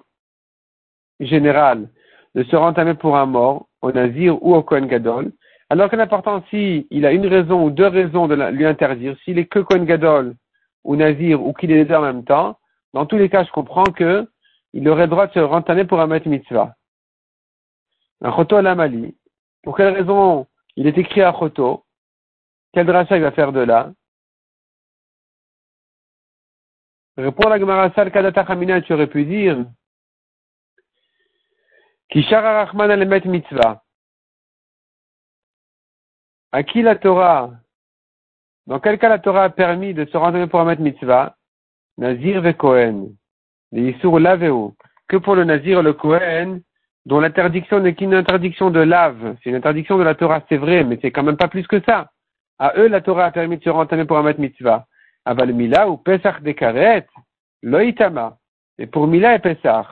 générale 1.20 1.90
de 2.34 2.42
se 2.44 2.56
rentamer 2.56 2.94
pour 2.94 3.16
un 3.16 3.26
mort, 3.26 3.66
au 3.82 3.92
Nazir 3.92 4.42
ou 4.42 4.54
au 4.54 4.62
Kohen 4.62 4.86
Gadol. 4.86 5.32
Alors 5.70 5.90
que 5.90 5.96
l'important, 5.96 6.42
si 6.50 6.86
il 6.90 7.06
a 7.06 7.12
une 7.12 7.26
raison 7.26 7.64
ou 7.64 7.70
deux 7.70 7.86
raisons 7.86 8.26
de 8.26 8.34
lui 8.34 8.66
interdire, 8.66 9.16
s'il 9.24 9.38
est 9.38 9.46
que 9.46 9.60
Kohen 9.60 9.84
Gadol 9.84 10.34
ou 10.82 10.96
Nazir 10.96 11.44
ou 11.44 11.52
qu'il 11.52 11.70
est 11.70 11.84
les 11.84 11.94
en 11.94 12.00
même 12.00 12.24
temps, 12.24 12.58
dans 12.92 13.06
tous 13.06 13.16
les 13.16 13.28
cas, 13.28 13.44
je 13.44 13.50
comprends 13.50 13.84
que 13.84 14.26
il 14.72 14.88
aurait 14.88 15.02
le 15.02 15.10
droit 15.10 15.26
de 15.26 15.32
se 15.32 15.38
rentamer 15.38 15.84
pour 15.84 16.00
un 16.00 16.06
Met 16.06 16.22
Mitzvah. 16.26 16.74
Un 18.22 18.32
Choto 18.34 18.60
Mali. 18.60 19.14
Pour 19.62 19.76
quelle 19.76 19.94
raison 19.94 20.46
il 20.76 20.86
est 20.86 20.98
écrit 20.98 21.22
à 21.22 21.32
Choto 21.32 21.84
Quel 22.72 22.86
dracha 22.86 23.16
il 23.16 23.22
va 23.22 23.30
faire 23.30 23.52
de 23.52 23.60
là? 23.60 23.92
Répond 27.16 27.48
la 27.48 27.58
Gemara 27.58 27.90
Kadata 27.90 28.44
tu 28.82 28.92
aurais 28.92 29.06
pu 29.06 29.24
dire 29.24 29.64
Kishara 32.10 32.64
Rahman 32.64 32.90
al 32.90 33.06
Mitzvah. 33.26 33.82
À 36.50 36.62
qui 36.64 36.82
la 36.82 36.96
Torah 36.96 37.50
Dans 38.66 38.80
quel 38.80 38.98
cas 38.98 39.08
la 39.08 39.20
Torah 39.20 39.44
a 39.44 39.50
permis 39.50 39.94
de 39.94 40.04
se 40.06 40.16
rendre 40.16 40.44
pour 40.46 40.60
un 40.60 40.64
Met 40.64 40.80
Mitzvah? 40.80 41.36
Nazir 41.98 42.40
ve 42.40 42.52
Kohen. 42.52 43.14
Les 43.70 43.96
Que 45.08 45.16
pour 45.16 45.36
le 45.36 45.44
Nazir 45.44 45.82
le 45.82 45.92
Kohen, 45.92 46.62
dont 47.06 47.20
l'interdiction 47.20 47.78
n'est 47.78 47.94
qu'une 47.94 48.14
interdiction 48.14 48.70
de 48.70 48.80
lave. 48.80 49.36
C'est 49.42 49.50
une 49.50 49.56
interdiction 49.56 49.98
de 49.98 50.02
la 50.02 50.14
Torah, 50.14 50.42
c'est 50.48 50.56
vrai, 50.56 50.82
mais 50.82 50.98
c'est 51.00 51.12
quand 51.12 51.22
même 51.22 51.36
pas 51.36 51.48
plus 51.48 51.66
que 51.66 51.80
ça. 51.82 52.10
À 52.58 52.72
eux, 52.76 52.88
la 52.88 53.00
Torah 53.00 53.26
a 53.26 53.30
permis 53.30 53.58
de 53.58 53.62
se 53.62 53.70
rentamer 53.70 54.04
pour 54.04 54.18
un 54.18 54.22
Met 54.22 54.38
Mitzvah. 54.38 54.86
Aval 55.24 55.52
Mila 55.52 55.88
ou 55.88 55.96
Pesach 55.96 56.42
de 56.42 56.52
Karet, 56.52 57.06
Loïtama. 57.62 58.36
Et 58.78 58.86
pour 58.86 59.06
Mila 59.06 59.34
et 59.34 59.38
Pesach, 59.38 59.86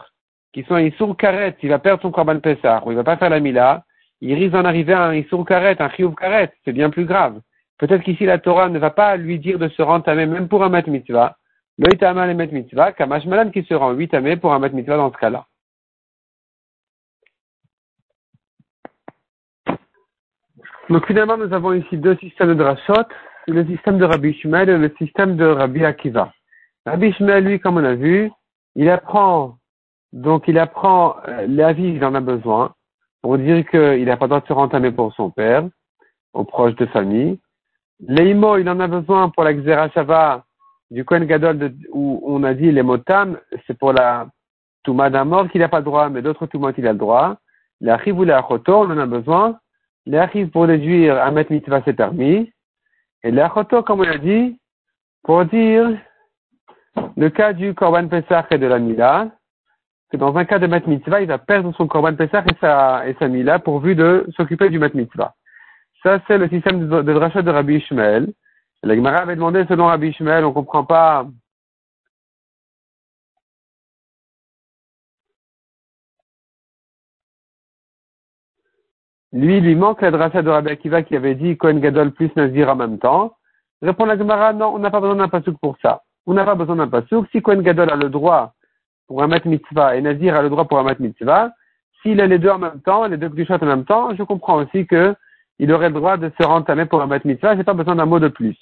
qui 0.52 0.64
sont 0.64 0.74
un 0.74 0.82
Issour 0.82 1.16
Karet, 1.16 1.56
il 1.62 1.68
va 1.68 1.78
perdre 1.78 2.02
son 2.02 2.10
Korban 2.10 2.40
Pesach, 2.40 2.84
ou 2.84 2.90
il 2.90 2.96
va 2.96 3.04
pas 3.04 3.16
faire 3.16 3.30
la 3.30 3.40
Mila, 3.40 3.84
il 4.20 4.34
risque 4.34 4.52
d'en 4.52 4.64
arriver 4.64 4.92
à 4.92 5.04
un 5.04 5.14
Issour 5.14 5.44
Karet, 5.44 5.80
un 5.80 5.88
Chiyuv 5.90 6.14
Karet, 6.14 6.52
c'est 6.64 6.72
bien 6.72 6.90
plus 6.90 7.06
grave. 7.06 7.40
Peut-être 7.78 8.02
qu'ici 8.02 8.26
la 8.26 8.38
Torah 8.38 8.68
ne 8.68 8.78
va 8.78 8.90
pas 8.90 9.16
lui 9.16 9.38
dire 9.38 9.58
de 9.58 9.68
se 9.68 9.82
rentamer 9.82 10.26
même 10.26 10.48
pour 10.48 10.62
un 10.62 10.68
Mat 10.68 10.86
Mitzvah, 10.86 11.36
Loïtama 11.78 12.26
le 12.26 12.34
Met 12.34 12.48
Mitzvah, 12.48 12.92
Kamash 12.92 13.24
Malan 13.24 13.50
qui 13.50 13.64
se 13.64 13.74
rend 13.74 13.92
8 13.92 14.14
amé 14.14 14.36
pour 14.36 14.52
un 14.52 14.58
Mat 14.58 14.72
Mitzvah 14.72 14.96
dans 14.96 15.12
ce 15.12 15.16
cas-là. 15.16 15.46
Donc 20.88 21.06
finalement, 21.06 21.38
nous 21.38 21.52
avons 21.52 21.72
ici 21.72 21.96
deux 21.96 22.16
systèmes 22.16 22.48
de 22.48 22.54
drashot, 22.54 23.08
le 23.46 23.66
système 23.66 23.98
de 23.98 24.04
Rabbi 24.04 24.30
Ishmael 24.30 24.68
et 24.68 24.78
le 24.78 24.94
système 24.98 25.36
de 25.36 25.44
Rabbi 25.44 25.84
Akiva. 25.84 26.32
Rabbi 26.86 27.08
Ishmael, 27.08 27.44
lui, 27.44 27.60
comme 27.60 27.76
on 27.76 27.84
a 27.84 27.94
vu, 27.94 28.30
il 28.74 28.88
apprend, 28.88 29.56
donc 30.12 30.44
il 30.48 30.58
apprend 30.58 31.16
euh, 31.28 31.46
l'avis 31.48 31.94
il 31.94 32.04
en 32.04 32.14
a 32.14 32.20
besoin 32.20 32.74
pour 33.22 33.38
dire 33.38 33.64
qu'il 33.68 34.04
n'a 34.04 34.16
pas 34.16 34.26
le 34.26 34.30
droit 34.30 34.40
de 34.40 34.46
se 34.46 34.52
rentamer 34.52 34.90
pour 34.90 35.14
son 35.14 35.30
père, 35.30 35.64
aux 36.32 36.44
proches 36.44 36.74
de 36.76 36.86
famille. 36.86 37.38
Leimo, 38.00 38.56
il 38.56 38.68
en 38.68 38.80
a 38.80 38.88
besoin 38.88 39.28
pour 39.28 39.44
la 39.44 39.54
Xerashava 39.54 40.44
du 40.90 41.04
Kohen 41.04 41.24
Gadol 41.24 41.72
où 41.92 42.22
on 42.26 42.42
a 42.42 42.52
dit 42.52 42.70
les 42.72 42.82
motam, 42.82 43.38
c'est 43.66 43.78
pour 43.78 43.92
la 43.92 44.26
Touma 44.82 45.10
d'un 45.10 45.24
mort 45.24 45.48
qu'il 45.48 45.60
n'a 45.60 45.68
pas 45.68 45.78
le 45.78 45.84
droit, 45.84 46.08
mais 46.08 46.22
d'autres 46.22 46.46
Toumot 46.46 46.72
il 46.76 46.86
a 46.86 46.92
le 46.92 46.98
droit. 46.98 47.36
Achiv 47.86 48.18
ou 48.18 48.30
Achoto, 48.30 48.82
on 48.82 48.90
en 48.90 48.98
a 48.98 49.06
besoin. 49.06 49.58
Les 50.06 50.46
pour 50.46 50.66
déduire 50.66 51.22
un 51.22 51.30
Met 51.30 51.46
Mitzvah 51.48 51.82
c'est 51.84 51.92
permis. 51.92 52.51
Et 53.24 53.30
les 53.30 53.40
Achoto, 53.40 53.82
comme 53.82 54.00
on 54.00 54.08
a 54.08 54.18
dit, 54.18 54.58
pour 55.22 55.44
dire 55.44 55.90
le 57.16 57.30
cas 57.30 57.52
du 57.52 57.74
Korban 57.74 58.08
Pesach 58.08 58.46
et 58.50 58.58
de 58.58 58.66
la 58.66 58.78
Mila, 58.78 59.30
que 60.10 60.16
dans 60.16 60.36
un 60.36 60.44
cas 60.44 60.58
de 60.58 60.66
Met 60.66 60.82
Mitzvah, 60.86 61.22
il 61.22 61.28
va 61.28 61.38
perdre 61.38 61.74
son 61.74 61.86
Korban 61.86 62.14
Pesach 62.14 62.44
et 62.50 62.56
sa, 62.60 63.08
et 63.08 63.14
sa 63.18 63.28
Mila 63.28 63.58
pourvu 63.58 63.94
de 63.94 64.26
s'occuper 64.36 64.68
du 64.68 64.78
Met 64.78 64.94
Mitzvah. 64.94 65.34
Ça, 66.02 66.20
c'est 66.26 66.38
le 66.38 66.48
système 66.48 66.88
de, 66.88 67.02
de 67.02 67.42
de 67.42 67.50
Rabbi 67.50 67.76
Ishmael. 67.76 68.32
La 68.82 68.96
Gemara 68.96 69.18
avait 69.18 69.36
demandé 69.36 69.64
selon 69.68 69.86
Rabbi 69.86 70.08
Ishmael, 70.08 70.44
on 70.44 70.52
comprend 70.52 70.84
pas. 70.84 71.26
Lui, 79.32 79.58
il 79.58 79.64
lui 79.64 79.74
manque 79.74 80.02
la 80.02 80.10
dracha 80.10 80.42
de 80.42 80.50
Rabbi 80.50 80.70
Akiva 80.70 81.02
qui 81.02 81.16
avait 81.16 81.34
dit 81.34 81.56
Kohen 81.56 81.80
Gadol 81.80 82.12
plus 82.12 82.30
Nazir 82.36 82.68
en 82.68 82.76
même 82.76 82.98
temps. 82.98 83.34
Répond 83.80 84.04
la 84.04 84.18
Gemara, 84.18 84.52
non, 84.52 84.74
on 84.74 84.78
n'a 84.78 84.90
pas 84.90 85.00
besoin 85.00 85.16
d'un 85.16 85.28
pasouk 85.28 85.56
pour 85.60 85.76
ça. 85.80 86.02
On 86.26 86.34
n'a 86.34 86.44
pas 86.44 86.54
besoin 86.54 86.76
d'un 86.76 86.88
pasouk. 86.88 87.26
Si 87.32 87.40
Kohen 87.40 87.62
Gadol 87.62 87.90
a 87.90 87.96
le 87.96 88.10
droit 88.10 88.52
pour 89.08 89.22
un 89.22 89.26
mat 89.26 89.44
mitzvah 89.44 89.96
et 89.96 90.02
Nazir 90.02 90.36
a 90.36 90.42
le 90.42 90.50
droit 90.50 90.66
pour 90.66 90.78
un 90.78 90.82
mat 90.82 91.00
mitzvah, 91.00 91.50
s'il 92.02 92.20
a 92.20 92.26
les 92.26 92.38
deux 92.38 92.50
en 92.50 92.58
même 92.58 92.80
temps, 92.82 93.06
les 93.06 93.16
deux 93.16 93.28
kdushot 93.28 93.54
en 93.54 93.66
même 93.66 93.84
temps, 93.84 94.14
je 94.14 94.22
comprends 94.22 94.56
aussi 94.56 94.86
que 94.86 95.14
il 95.58 95.72
aurait 95.72 95.88
le 95.88 95.94
droit 95.94 96.16
de 96.16 96.30
se 96.38 96.46
rentamer 96.46 96.86
pour 96.86 97.00
un 97.00 97.06
mat 97.06 97.24
mitzvah. 97.24 97.56
J'ai 97.56 97.64
pas 97.64 97.74
besoin 97.74 97.94
d'un 97.96 98.06
mot 98.06 98.18
de 98.18 98.28
plus. 98.28 98.56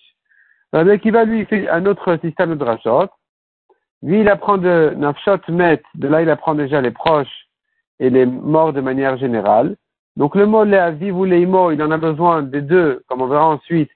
Rabbi 0.72 0.90
Akiva, 0.90 1.24
lui, 1.24 1.44
fait 1.46 1.68
un 1.68 1.84
autre 1.86 2.16
système 2.22 2.50
de 2.50 2.54
drachot. 2.54 3.08
Lui, 4.02 4.20
il 4.20 4.28
apprend 4.28 4.56
de 4.56 4.94
Nafshot 4.96 5.40
Met, 5.48 5.82
de 5.94 6.08
là, 6.08 6.22
il 6.22 6.30
apprend 6.30 6.54
déjà 6.54 6.80
les 6.80 6.90
proches 6.90 7.48
et 7.98 8.08
les 8.08 8.24
morts 8.24 8.72
de 8.72 8.80
manière 8.80 9.16
générale. 9.18 9.76
Donc, 10.16 10.34
le 10.34 10.46
mot 10.46 10.64
Léaviv 10.64 11.16
ou 11.16 11.24
Leimo, 11.24 11.70
il 11.70 11.82
en 11.82 11.90
a 11.90 11.96
besoin 11.96 12.42
des 12.42 12.62
deux, 12.62 13.02
comme 13.06 13.22
on 13.22 13.28
verra 13.28 13.46
ensuite, 13.46 13.90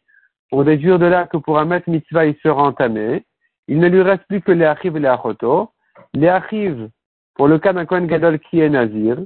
pour 0.50 0.64
déduire 0.64 0.98
de 0.98 1.06
là 1.06 1.26
que 1.26 1.36
pour 1.36 1.58
un 1.58 1.64
Met 1.64 1.82
Mitzvah, 1.86 2.26
il 2.26 2.36
sera 2.42 2.62
entamé. 2.62 3.24
Il 3.66 3.78
ne 3.78 3.88
lui 3.88 4.02
reste 4.02 4.24
plus 4.28 4.40
que 4.40 4.52
les 4.52 4.64
Achiv 4.64 4.96
et 4.96 5.00
les 5.00 5.08
Achoto. 5.08 5.70
Les 6.12 6.28
Achiv, 6.28 6.88
pour 7.34 7.48
le 7.48 7.58
cas 7.58 7.72
d'un 7.72 7.86
Kohen 7.86 8.06
Gadol 8.06 8.38
qui 8.38 8.60
est 8.60 8.68
Nazir. 8.68 9.18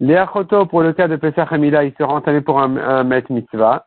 Les 0.00 0.16
Achoto, 0.16 0.66
pour 0.66 0.82
le 0.82 0.92
cas 0.92 1.08
de 1.08 1.16
Pesach 1.16 1.52
Hamila, 1.52 1.84
il 1.84 1.94
sera 1.98 2.14
entamé 2.14 2.40
pour 2.40 2.60
un, 2.60 2.76
un 2.76 3.04
Mitzvah. 3.04 3.86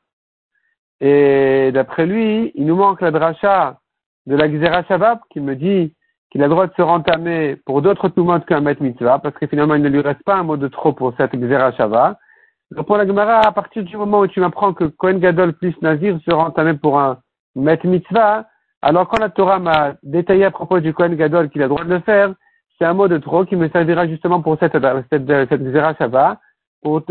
Et 1.00 1.72
d'après 1.74 2.06
lui, 2.06 2.52
il 2.56 2.66
nous 2.66 2.76
manque 2.76 3.02
la 3.02 3.12
dracha 3.12 3.80
de 4.26 4.36
la 4.36 4.50
Gzera 4.50 4.84
Shabab 4.84 5.20
qui 5.30 5.40
me 5.40 5.56
dit 5.56 5.94
qu'il 6.32 6.42
a 6.42 6.46
le 6.46 6.52
droit 6.52 6.68
de 6.68 6.74
se 6.76 6.82
rentamer 6.82 7.58
pour 7.66 7.82
d'autres 7.82 8.10
tumot 8.10 8.40
qu'un 8.42 8.62
Met 8.62 8.78
Mitzvah, 8.80 9.20
parce 9.20 9.36
que 9.36 9.48
finalement 9.48 9.76
il 9.76 9.82
ne 9.82 9.90
lui 9.90 10.02
reste 10.02 10.24
pas 10.24 10.36
un 10.36 10.44
mot 10.44 10.58
de 10.58 10.68
trop 10.68 10.94
pour 10.94 11.14
cette. 11.18 11.36
Donc 11.36 12.86
pour 12.86 12.98
la 12.98 13.08
Gemara, 13.08 13.40
à 13.48 13.52
partir 13.52 13.84
du 13.84 13.96
moment 13.96 14.20
où 14.20 14.28
tu 14.28 14.40
m'apprends 14.40 14.74
que 14.74 14.86
Kohen 14.86 15.20
Gadol 15.20 15.54
plus 15.54 15.74
Nazir 15.82 16.20
se 16.28 16.34
rentamer 16.34 16.74
pour 16.74 17.00
un 17.00 17.20
Met 17.56 17.80
Mitzvah, 17.84 18.46
alors 18.82 19.08
quand 19.08 19.20
la 19.20 19.30
Torah 19.30 19.60
m'a 19.60 19.96
détaillé 20.04 20.46
à 20.46 20.52
propos 20.52 20.80
du 20.80 20.94
Kohen 20.94 21.16
Gadol 21.16 21.50
qu'il 21.50 21.62
a 21.62 21.66
le 21.66 21.70
droit 21.70 21.84
de 21.84 21.94
le 21.94 22.02
faire, 22.02 22.34
c'est 22.78 22.86
un 22.86 22.94
mot 22.94 23.08
de 23.08 23.18
trop 23.18 23.46
qui 23.46 23.56
me 23.56 23.70
servira 23.70 24.08
justement 24.08 24.42
pour 24.42 24.58
cette, 24.60 24.78
cette, 25.12 25.50
cette 25.50 25.98
Shabbat, 25.98 26.40
pour 26.84 27.02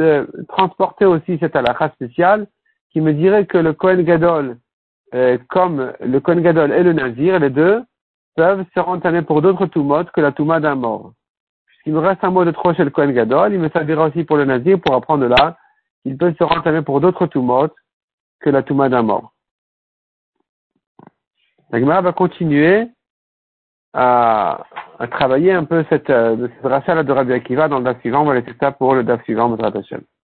transporter 0.49 1.07
aussi 1.07 1.39
cette 1.41 1.57
halakha 1.57 1.91
spéciale 1.91 2.47
qui 2.93 3.01
me 3.01 3.13
dirait 3.13 3.47
que 3.47 3.59
le 3.59 3.73
Kohen 3.73 4.03
Gadol, 4.03 4.59
euh, 5.15 5.39
comme 5.49 5.93
le 6.01 6.21
Kohen 6.21 6.41
Gadol 6.41 6.73
et 6.73 6.83
le 6.83 6.93
Nazir, 6.93 7.39
les 7.41 7.51
deux, 7.51 7.83
peuvent 8.37 8.65
se 8.75 8.81
rentamer 8.81 9.23
pour 9.23 9.43
d'autres 9.43 9.67
Tumot 9.67 10.05
que 10.05 10.21
la 10.21 10.31
Touma 10.31 10.61
d'un 10.61 10.75
mort. 10.75 11.13
Puisqu'il 11.67 11.95
me 11.95 11.99
reste 11.99 12.23
un 12.23 12.31
mot 12.31 12.45
de 12.45 12.51
trop 12.51 12.75
chez 12.75 12.85
le 12.85 12.91
Kohen 12.91 13.13
Gadol, 13.13 13.55
il 13.55 13.59
me 13.59 13.71
servira 13.71 14.07
aussi 14.07 14.25
pour 14.25 14.37
le 14.37 14.45
Nazir 14.45 14.81
pour 14.81 14.95
apprendre 14.95 15.27
là 15.27 15.57
qu'il 16.03 16.17
peut 16.17 16.35
se 16.39 16.45
rentamer 16.45 16.83
pour 16.83 17.01
d'autres 17.01 17.27
Tumot 17.27 17.69
que 18.41 18.51
la 18.51 18.63
Touma 18.63 18.89
d'un 18.89 19.03
mort. 19.03 19.33
La 21.71 22.01
va 22.01 22.13
continuer 22.13 22.89
à, 23.93 24.65
à, 24.99 25.09
travailler 25.09 25.53
un 25.53 25.65
peu 25.65 25.85
cette, 25.89 26.11
euh, 26.11 26.49
cette 26.55 26.71
rachat 26.71 27.03
de 27.03 27.13
Rabbi 27.13 27.33
Akiva 27.33 27.67
dans 27.67 27.79
le 27.79 27.85
DAF 27.85 28.01
suivant. 28.01 28.23
On 28.23 28.27
va 28.27 28.35
laisser 28.35 28.55
ça 28.61 28.71
pour 28.71 28.95
le 28.95 29.03
DAF 29.03 29.25
suivant, 29.25 29.53
Hashem. 29.57 30.03